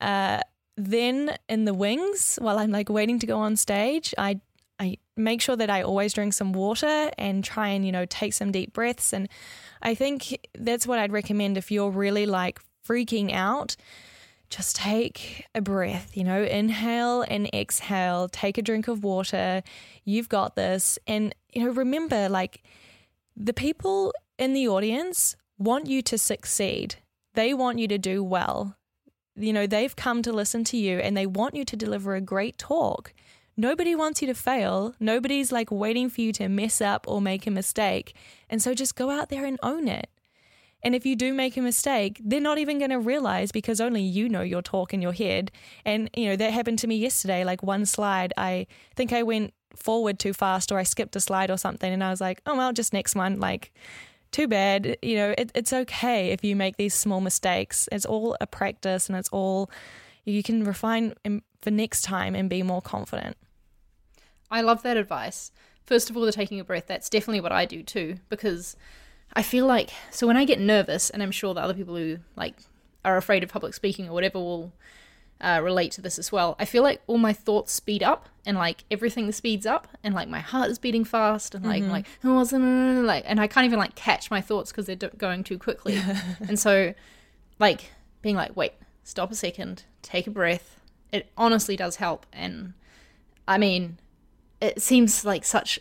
[0.00, 0.40] Uh,
[0.76, 4.40] then in the wings, while I'm like waiting to go on stage, I
[4.80, 8.32] I make sure that I always drink some water and try and, you know, take
[8.32, 9.12] some deep breaths.
[9.12, 9.28] And
[9.82, 13.76] I think that's what I'd recommend if you're really like freaking out.
[14.50, 19.62] Just take a breath, you know, inhale and exhale, take a drink of water.
[20.04, 20.98] You've got this.
[21.06, 22.62] And, you know, remember, like,
[23.36, 26.96] the people in the audience want you to succeed.
[27.34, 28.76] They want you to do well.
[29.36, 32.20] You know, they've come to listen to you and they want you to deliver a
[32.20, 33.12] great talk.
[33.56, 34.94] Nobody wants you to fail.
[34.98, 38.14] Nobody's like waiting for you to mess up or make a mistake.
[38.48, 40.08] And so just go out there and own it.
[40.82, 44.02] And if you do make a mistake, they're not even going to realize because only
[44.02, 45.50] you know your talk in your head.
[45.84, 47.44] And, you know, that happened to me yesterday.
[47.44, 51.50] Like one slide, I think I went forward too fast or I skipped a slide
[51.50, 51.92] or something.
[51.92, 53.40] And I was like, oh, well, just next one.
[53.40, 53.72] Like,
[54.30, 54.96] too bad.
[55.02, 57.88] You know, it, it's okay if you make these small mistakes.
[57.90, 59.70] It's all a practice and it's all,
[60.24, 61.14] you can refine
[61.60, 63.36] for next time and be more confident.
[64.50, 65.50] I love that advice.
[65.86, 68.76] First of all, the taking a breath, that's definitely what I do too, because
[69.34, 72.18] I feel like, so when I get nervous, and I'm sure that other people who
[72.36, 72.56] like
[73.04, 74.72] are afraid of public speaking or whatever will
[75.40, 78.56] uh, relate to this as well, I feel like all my thoughts speed up and
[78.56, 82.34] like everything speeds up and like my heart is beating fast and like, like, oh,
[82.34, 85.44] what's the- like, and I can't even like catch my thoughts because they're do- going
[85.44, 86.00] too quickly.
[86.48, 86.94] and so,
[87.60, 88.72] like, being like, wait,
[89.04, 90.80] stop a second, take a breath,
[91.12, 92.26] it honestly does help.
[92.32, 92.72] And
[93.46, 93.98] I mean,
[94.60, 95.78] it seems like such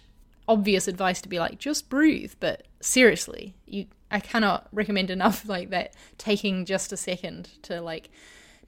[0.48, 2.34] obvious advice to be like just breathe.
[2.40, 8.10] But seriously you i cannot recommend enough like that taking just a second to like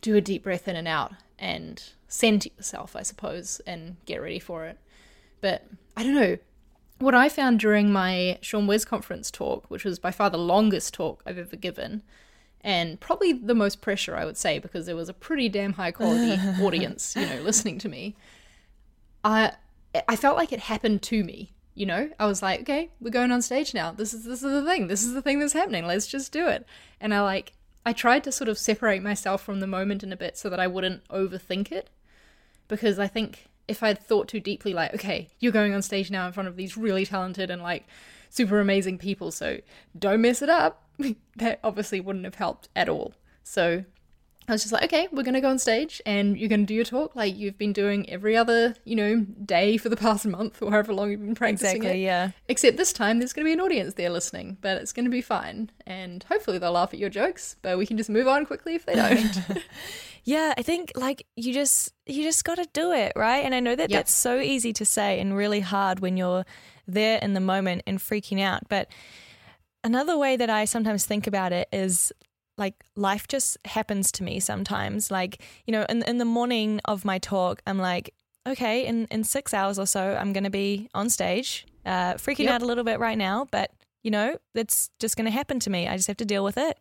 [0.02, 4.40] do a deep breath in and out and send yourself i suppose and get ready
[4.40, 4.78] for it.
[5.42, 5.66] But
[5.96, 6.38] i don't know.
[7.00, 11.24] What i found during my seanwes conference talk which was by far the longest talk
[11.26, 12.04] i've ever given
[12.62, 15.92] and probably the most pressure i would say because there was a pretty damn high
[15.92, 18.16] quality audience you know listening to me
[19.24, 19.54] I
[20.08, 21.52] I felt like it happened to me.
[21.80, 23.94] You know, I was like, okay, we're going on stage now.
[23.94, 24.88] This is this is the thing.
[24.88, 25.88] This is the thing that's happening.
[25.88, 26.66] Let's just do it.
[27.00, 27.54] And I like
[27.86, 30.60] I tried to sort of separate myself from the moment in a bit so that
[30.60, 31.90] I wouldn't overthink it,
[32.68, 36.28] because I think if I'd thought too deeply, like, okay, you're going on stage now
[36.28, 37.86] in front of these really talented and like
[38.30, 39.60] super amazing people, so
[39.98, 40.84] don't mess it up.
[41.38, 43.14] that obviously wouldn't have helped at all.
[43.42, 43.86] So
[44.50, 46.84] I was just like, okay, we're gonna go on stage and you're gonna do your
[46.86, 50.72] talk like you've been doing every other, you know, day for the past month or
[50.72, 52.06] however long you've been practicing Exactly, it.
[52.06, 52.32] yeah.
[52.48, 55.70] Except this time there's gonna be an audience there listening, but it's gonna be fine.
[55.86, 58.86] And hopefully they'll laugh at your jokes, but we can just move on quickly if
[58.86, 59.40] they don't.
[60.26, 63.44] Yeah, I think like you just you just got to do it, right?
[63.44, 63.98] And I know that Yep.
[64.00, 66.46] that's so easy to say and really hard when you're
[66.88, 68.68] there in the moment and freaking out.
[68.70, 68.92] But
[69.84, 72.12] another way that I sometimes think about it is
[72.60, 75.10] like life just happens to me sometimes.
[75.10, 78.14] Like, you know, in in the morning of my talk, I'm like,
[78.46, 81.66] okay, in in 6 hours or so I'm going to be on stage.
[81.86, 82.54] Uh freaking Yep.
[82.56, 83.72] out a little bit right now, but
[84.04, 85.88] you know, it's just going to happen to me.
[85.88, 86.78] I just have to deal with it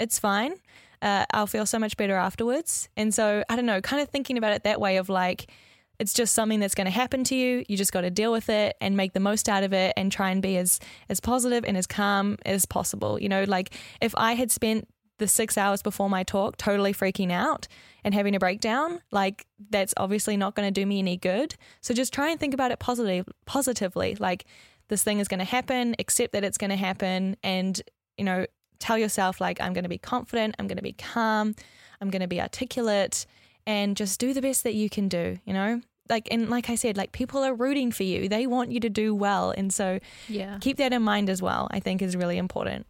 [0.00, 0.54] it's fine.
[1.02, 2.88] Uh, I'll feel so much better afterwards.
[2.96, 5.50] And so, I don't know, kind of thinking about it that way of like,
[5.98, 7.64] it's just something that's going to happen to you.
[7.68, 10.10] You just got to deal with it and make the most out of it and
[10.10, 13.20] try and be as as positive and as calm as possible.
[13.20, 14.88] You know, like if I had spent
[15.20, 17.68] the 6 hours before my talk totally freaking out
[18.02, 21.54] and having a breakdown, like that's obviously not going to do me any good.
[21.80, 24.16] So just try and think about it positively positively.
[24.18, 24.44] Like
[24.88, 27.80] this thing is going to happen, accept that it's going to happen and,
[28.18, 28.46] you know,
[28.80, 31.54] tell yourself like I'm going to be confident, I'm going to be calm,
[32.00, 33.26] I'm going to be articulate
[33.66, 35.80] and just do the best that you can do, you know?
[36.08, 38.28] like and like I said, like people are rooting for you.
[38.28, 39.52] They want you to do well.
[39.56, 40.58] And so Yeah.
[40.60, 42.84] keep that in mind as well, I think is really important.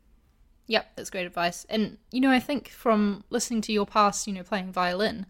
[0.70, 1.66] Yep, that's great advice.
[1.68, 5.26] And you know, I think from listening to your past, you know, playing violin,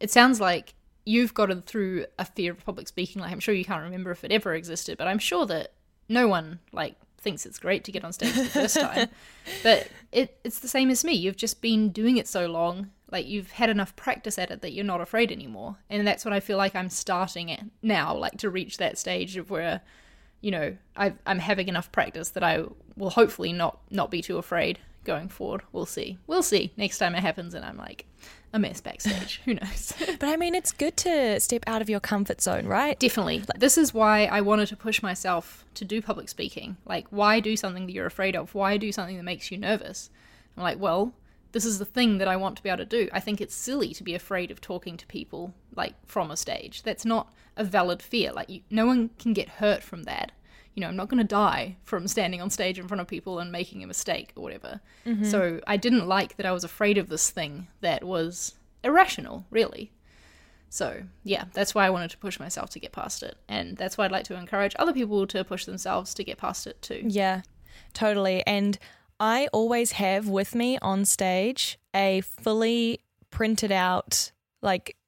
[0.00, 0.72] it sounds like
[1.04, 3.20] you've gotten through a fear of public speaking.
[3.20, 5.74] Like I'm sure you can't remember if it ever existed, but I'm sure that
[6.08, 9.08] no one like thinks it's great to get on stage for the first time.
[9.62, 11.12] But it it's the same as me.
[11.12, 14.72] You've just been doing it so long, like you've had enough practice at it that
[14.72, 15.76] you're not afraid anymore.
[15.90, 19.36] And that's what I feel like I'm starting at now, like to reach that stage
[19.36, 19.82] of where
[20.44, 22.64] you know, i am having enough practice that I
[22.96, 25.62] will hopefully not not be too afraid going forward.
[25.72, 26.18] We'll see.
[26.26, 28.04] We'll see next time it happens, and I'm like
[28.52, 29.40] a mess backstage.
[29.46, 29.94] Who knows?
[30.20, 32.98] But I mean, it's good to step out of your comfort zone, right?
[33.00, 33.42] Definitely.
[33.56, 36.76] This is why I wanted to push myself to do public speaking.
[36.84, 38.54] Like, why do something that you're afraid of?
[38.54, 40.10] Why do something that makes you nervous?
[40.56, 41.14] I'm like, well,
[41.54, 43.08] this is the thing that I want to be able to do.
[43.12, 46.82] I think it's silly to be afraid of talking to people like from a stage.
[46.82, 48.32] That's not a valid fear.
[48.32, 50.32] Like you, no one can get hurt from that.
[50.74, 53.38] You know, I'm not going to die from standing on stage in front of people
[53.38, 54.80] and making a mistake or whatever.
[55.06, 55.26] Mm-hmm.
[55.26, 59.92] So I didn't like that I was afraid of this thing that was irrational, really.
[60.70, 63.36] So, yeah, that's why I wanted to push myself to get past it.
[63.48, 66.66] And that's why I'd like to encourage other people to push themselves to get past
[66.66, 67.04] it too.
[67.06, 67.42] Yeah,
[67.92, 68.44] totally.
[68.44, 68.76] And
[69.24, 73.00] I always have with me on stage a fully
[73.30, 74.98] printed out, like,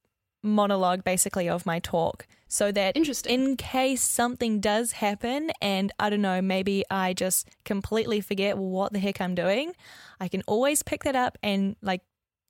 [0.42, 2.26] monologue basically of my talk.
[2.48, 8.22] So that in case something does happen and I don't know, maybe I just completely
[8.22, 9.72] forget what the heck I'm doing,
[10.18, 12.00] I can always pick that up and, like,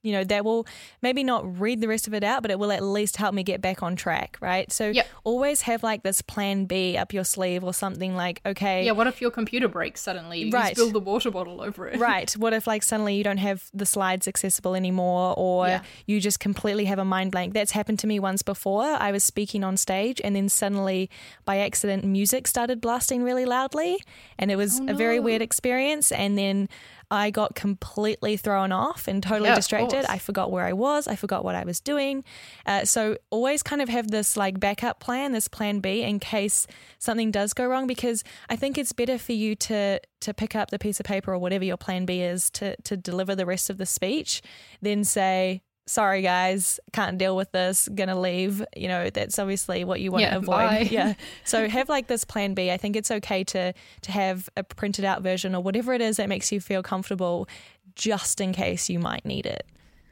[0.07, 0.66] you know, that will
[1.02, 3.42] maybe not read the rest of it out, but it will at least help me
[3.42, 4.70] get back on track, right?
[4.70, 5.07] So Yep.
[5.24, 9.07] always have like this plan B up your sleeve or something like, okay, Yeah, what
[9.09, 10.38] if your computer breaks suddenly?
[10.44, 10.76] You Right.
[10.76, 11.98] spill the water bottle over it.
[11.98, 12.30] right.
[12.34, 15.82] What if like suddenly you don't have the slides accessible anymore or Yeah.
[16.07, 17.52] you just completely have a mind blank?
[17.54, 18.84] That's happened to me once before.
[18.84, 21.11] I was speaking on stage and then suddenly
[21.44, 23.98] by accident music started blasting really loudly
[24.38, 26.68] and it was Oh, a very weird experience and then
[27.11, 30.04] I got completely thrown off and totally Yeah, distracted.
[30.07, 31.07] I forgot where I was.
[31.07, 32.24] I forgot what I was doing.
[32.64, 36.66] Uh, so always kind of have this like backup plan, this plan B in case
[36.98, 37.86] something does go wrong.
[37.86, 41.32] Because I think it's better for you to to pick up the piece of paper
[41.32, 44.42] or whatever your plan B is to to deliver the rest of the speech,
[44.82, 45.62] than say.
[45.89, 47.89] Sorry, guys, can't deal with this.
[47.95, 48.64] Gonna leave.
[48.76, 50.49] You know that's obviously what you want Yeah, to avoid.
[50.49, 50.78] bye.
[50.91, 51.14] Yeah.
[51.45, 52.70] So have like this plan B.
[52.72, 53.72] I think it's okay to
[54.03, 57.49] to have a printed out version or whatever it is that makes you feel comfortable,
[57.95, 59.64] just in case you might need it.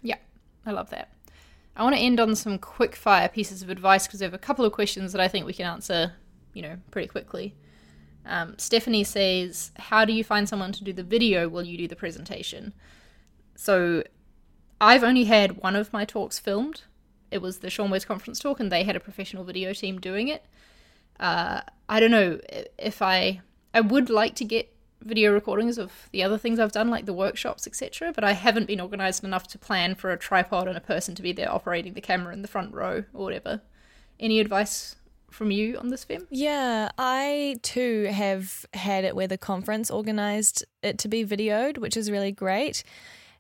[0.03, 0.19] Yeah,
[0.65, 1.11] I love that.
[1.77, 4.39] I want to end on some quick fire pieces of advice because I have a
[4.39, 6.13] couple of questions that I think we can answer,
[6.53, 7.53] you know, pretty quickly.
[8.27, 11.89] Um, Stephanie says, How do you find someone to do the video while you do
[11.89, 12.73] the presentation?
[13.57, 14.05] So
[14.81, 16.83] I've only had one of my talks filmed.
[17.31, 20.45] It was the seanwes conference talk, and they had a professional video team doing it.
[21.19, 22.41] Uh, I don't know
[22.79, 23.41] if I
[23.73, 27.13] I would like to get video recordings of the other things I've done, like the
[27.13, 28.13] workshops, etc.
[28.13, 31.23] But I haven't been organized enough to plan for a tripod and a person to
[31.23, 33.61] be there operating the camera in the front row or whatever.
[34.19, 34.97] Any advice
[35.31, 36.27] from you on this, Fem?
[36.31, 41.97] Yeah, I too have had it where the conference organized it to be videoed, which
[41.97, 42.85] is really great.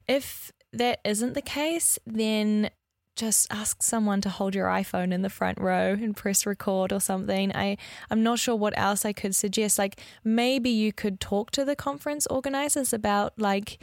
[0.07, 2.71] If that isn't the case, then
[3.17, 7.01] just ask someone to hold your iPhone in the front row and press record or
[7.01, 7.55] something.
[7.55, 7.77] I
[8.11, 9.79] I'm not sure what else I could suggest.
[9.79, 13.83] Like maybe you could talk to the conference organizers about like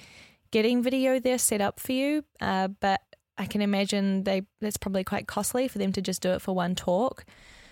[0.51, 3.01] getting video there set up for you, uh, but
[3.37, 6.53] I can imagine they that's probably quite costly for them to just do it for
[6.53, 7.25] one talk.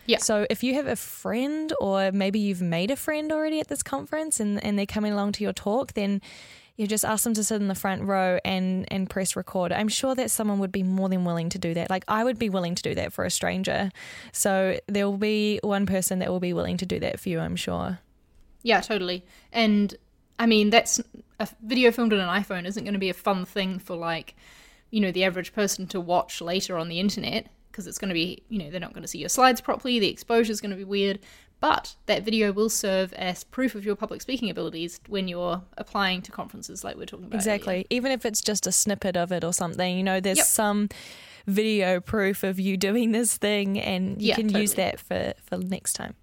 [0.05, 0.17] Yeah.
[0.17, 3.83] So if you have a friend or maybe you've made a friend already at this
[3.83, 6.21] conference and, and they're coming along to your talk, then
[6.79, 9.73] you just ask them to sit in the front row and, and press record.
[9.73, 11.89] I'm sure that someone would be more than willing to do that.
[11.89, 13.91] Like I would be willing to do that for a stranger.
[14.31, 17.41] So there will be one person that will be willing to do that for you,
[17.41, 17.99] I'm sure.
[18.63, 19.25] Yeah, totally.
[19.51, 19.93] And
[20.39, 21.01] I mean, that's
[21.41, 24.35] a video filmed on an iPhone isn't going to be a fun thing for like,
[24.89, 28.13] you know, the average person to watch later on the internet because it's going to
[28.13, 29.99] be, you know, they're not going to see your slides properly.
[29.99, 31.19] The exposure is going to be weird.
[31.61, 36.21] But that video will serve as proof of your public speaking abilities when you're applying
[36.23, 37.35] to conferences like we're talking about.
[37.35, 37.73] Exactly.
[37.73, 37.85] earlier.
[37.89, 40.47] Even if it's just a snippet of it or something, you know, there's Yep.
[40.47, 40.89] some
[41.45, 45.57] video proof of you doing this thing and you Yeah, can use that for, for
[45.57, 46.15] next time.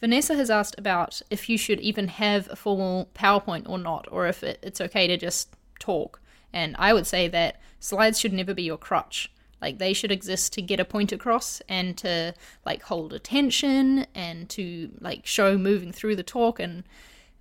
[0.00, 4.26] Vanessa has asked about if you should even have a formal PowerPoint or not, or
[4.28, 6.20] if it, it's okay to just talk.
[6.52, 9.30] And I would say that slides should never be your crutch.
[9.60, 12.34] Like they should exist to get a point across and to
[12.64, 16.84] like hold attention and to like show moving through the talk and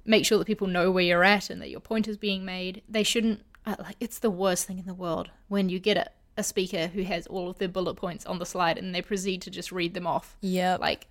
[0.05, 2.81] make sure that people know where you're at and that your point is being made.
[2.89, 6.07] They shouldn't uh, like it's the worst thing in the world when you get a,
[6.37, 9.41] a speaker who has all of their bullet points on the slide and they proceed
[9.43, 10.77] to just read them off Yeah.
[10.79, 11.07] like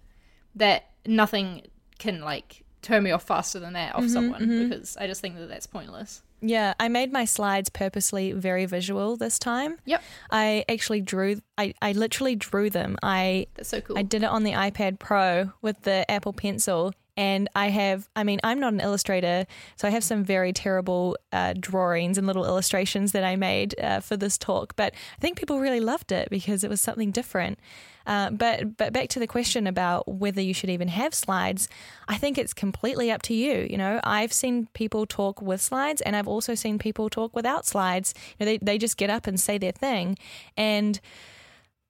[0.54, 1.62] that nothing
[1.98, 5.48] can like turn me off faster than that off someone because I just think that
[5.48, 6.22] that's pointless.
[6.41, 9.78] Yeah, I made my slides purposely very visual this time.
[9.84, 12.97] Yep, I actually drew I, I literally drew them.
[13.03, 13.99] I that's so cool.
[13.99, 16.93] I did it on the iPad Pro with the Apple Pencil.
[17.16, 19.46] And I have, I mean, I'm not an illustrator,
[19.76, 24.00] so I have some very terrible uh, drawings and little illustrations that I made uh,
[24.00, 24.76] for this talk.
[24.76, 27.58] But I think people really loved it because it was something different.
[28.06, 31.68] Uh, but but back to the question about whether you should even have slides,
[32.06, 33.66] I think it's completely up to you.
[33.68, 37.66] You know, I've seen people talk with slides, and I've also seen people talk without
[37.66, 38.14] slides.
[38.38, 40.16] You know, they they just get up and say their thing,
[40.56, 41.00] and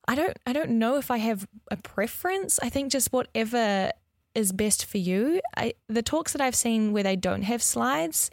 [0.08, 2.58] I don't I don't know if I have a preference.
[2.62, 3.90] I think just whatever
[4.36, 5.40] is best for you.
[5.56, 8.30] I the talks that I've seen where they don't have slides,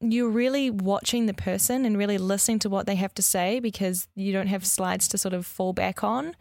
[0.00, 4.08] you're really watching the person and really listening to what they have to say because
[4.14, 6.34] you don't have slides to sort of fall back on.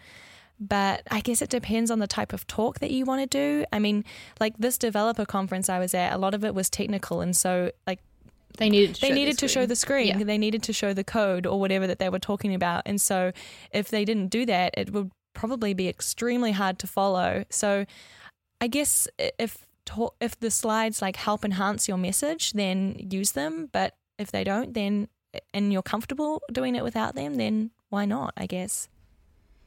[0.60, 3.66] But I guess it depends on the type of talk that you want to do.
[3.72, 4.04] I mean,
[4.40, 7.72] like this developer conference I was at, a lot of it was technical and so
[7.88, 8.00] like
[8.58, 9.68] they needed to they show needed the to show screen.
[9.70, 10.08] the screen.
[10.20, 10.24] Yeah.
[10.26, 12.84] They needed to show the code or whatever that they were talking about.
[12.86, 13.32] And so
[13.72, 17.46] if they didn't do that, it would probably be extremely hard to follow.
[17.50, 17.86] So
[18.62, 19.66] I guess if
[20.22, 23.70] if the slides like help enhance your message, then use them.
[23.72, 25.08] But if they don't, then
[25.54, 28.34] and you're comfortable doing it without them, then why not?
[28.38, 28.88] I guess.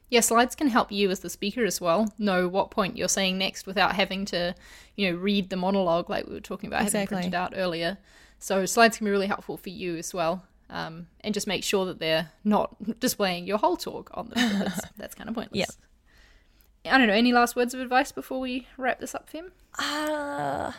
[0.09, 3.37] Yeah, slides can help you as the speaker as well know what point you're saying
[3.37, 4.53] next without having to,
[4.95, 7.15] you know, read the monologue like we were talking about Exactly.
[7.15, 7.97] having printed out earlier.
[8.37, 10.45] So slides can be really helpful for you as well.
[10.69, 14.59] Um, and just make sure that they're not displaying your whole talk on them.
[14.59, 15.57] because that's kind of pointless.
[15.59, 15.69] Yep.
[16.85, 17.13] I don't know.
[17.13, 19.51] Any last words of advice before we wrap this up, Fem?
[19.79, 20.71] Uh,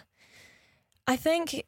[1.07, 1.65] I think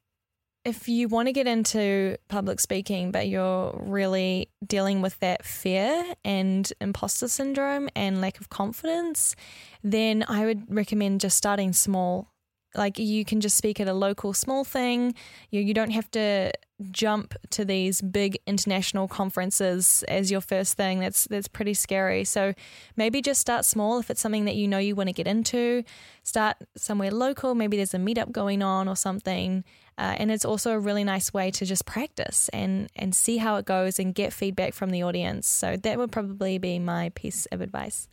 [0.65, 6.15] if you want to get into public speaking, but you're really dealing with that fear
[6.25, 9.37] and imposter syndrome and lack of confidence,
[9.85, 12.33] then I would recommend just starting small.
[12.77, 15.15] Like you can just speak at a local small thing.
[15.51, 16.53] You you don't have to
[16.91, 21.01] jump to these big international conferences as your first thing.
[21.01, 22.25] That's that's pretty scary.
[22.25, 22.55] So
[22.97, 25.85] maybe just start small if it's something that you know you want to get into.
[26.23, 27.55] Start somewhere local.
[27.55, 29.65] Maybe there's a meetup going on or something.
[29.99, 33.57] Uh, and it's also a really nice way to just practice and and see how
[33.57, 35.49] it goes and get feedback from the audience.
[35.49, 38.09] So that would probably be my piece of advice.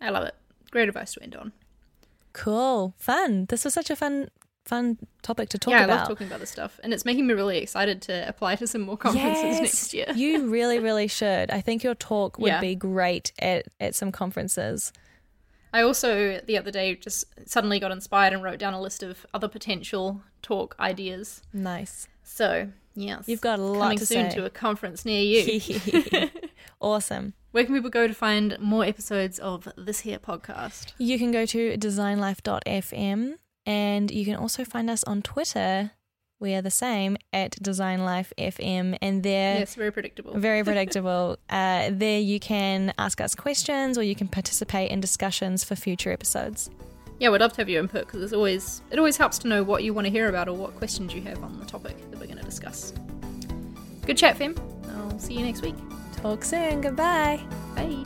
[0.00, 0.34] I love it.
[0.70, 1.52] Great advice to end on.
[2.34, 3.46] Cool, fun.
[3.48, 4.28] This was such a fun
[4.66, 5.98] fun topic to talk yeah, I about.
[6.00, 8.80] love talking about this stuff, and it's making me really excited to apply to some
[8.82, 10.06] more conferences Yes, next year.
[10.14, 11.50] you really, really should.
[11.50, 12.60] I think your talk would Yeah.
[12.60, 14.90] be great at, at some conferences.
[15.72, 19.26] I also the other day just suddenly got inspired and wrote down a list of
[19.34, 21.42] other potential talk ideas.
[21.52, 22.08] Nice.
[22.22, 24.36] So yes, You've got a lot coming to soon say.
[24.38, 26.30] to a conference near you.
[26.80, 27.34] awesome.
[27.54, 30.92] Where can people go to find more episodes of this here podcast?
[30.98, 33.34] You can go to designlife.fm
[33.64, 35.92] and you can also find us on Twitter.
[36.40, 40.34] We are the same at designlifefm and there yes, very predictable.
[40.34, 41.38] very predictable.
[41.48, 46.10] uh, there you can ask us questions or you can participate in discussions for future
[46.10, 46.70] episodes.
[47.20, 49.62] Yeah, we'd love to have your input because it's always it always helps to know
[49.62, 52.18] what you want to hear about or what questions you have on the topic that
[52.18, 52.92] we're going to discuss.
[54.04, 54.56] Good chat, Fem.
[54.88, 55.76] I'll see you next week
[56.24, 56.80] talk soon.
[56.80, 57.40] Goodbye.
[57.76, 58.02] Bye.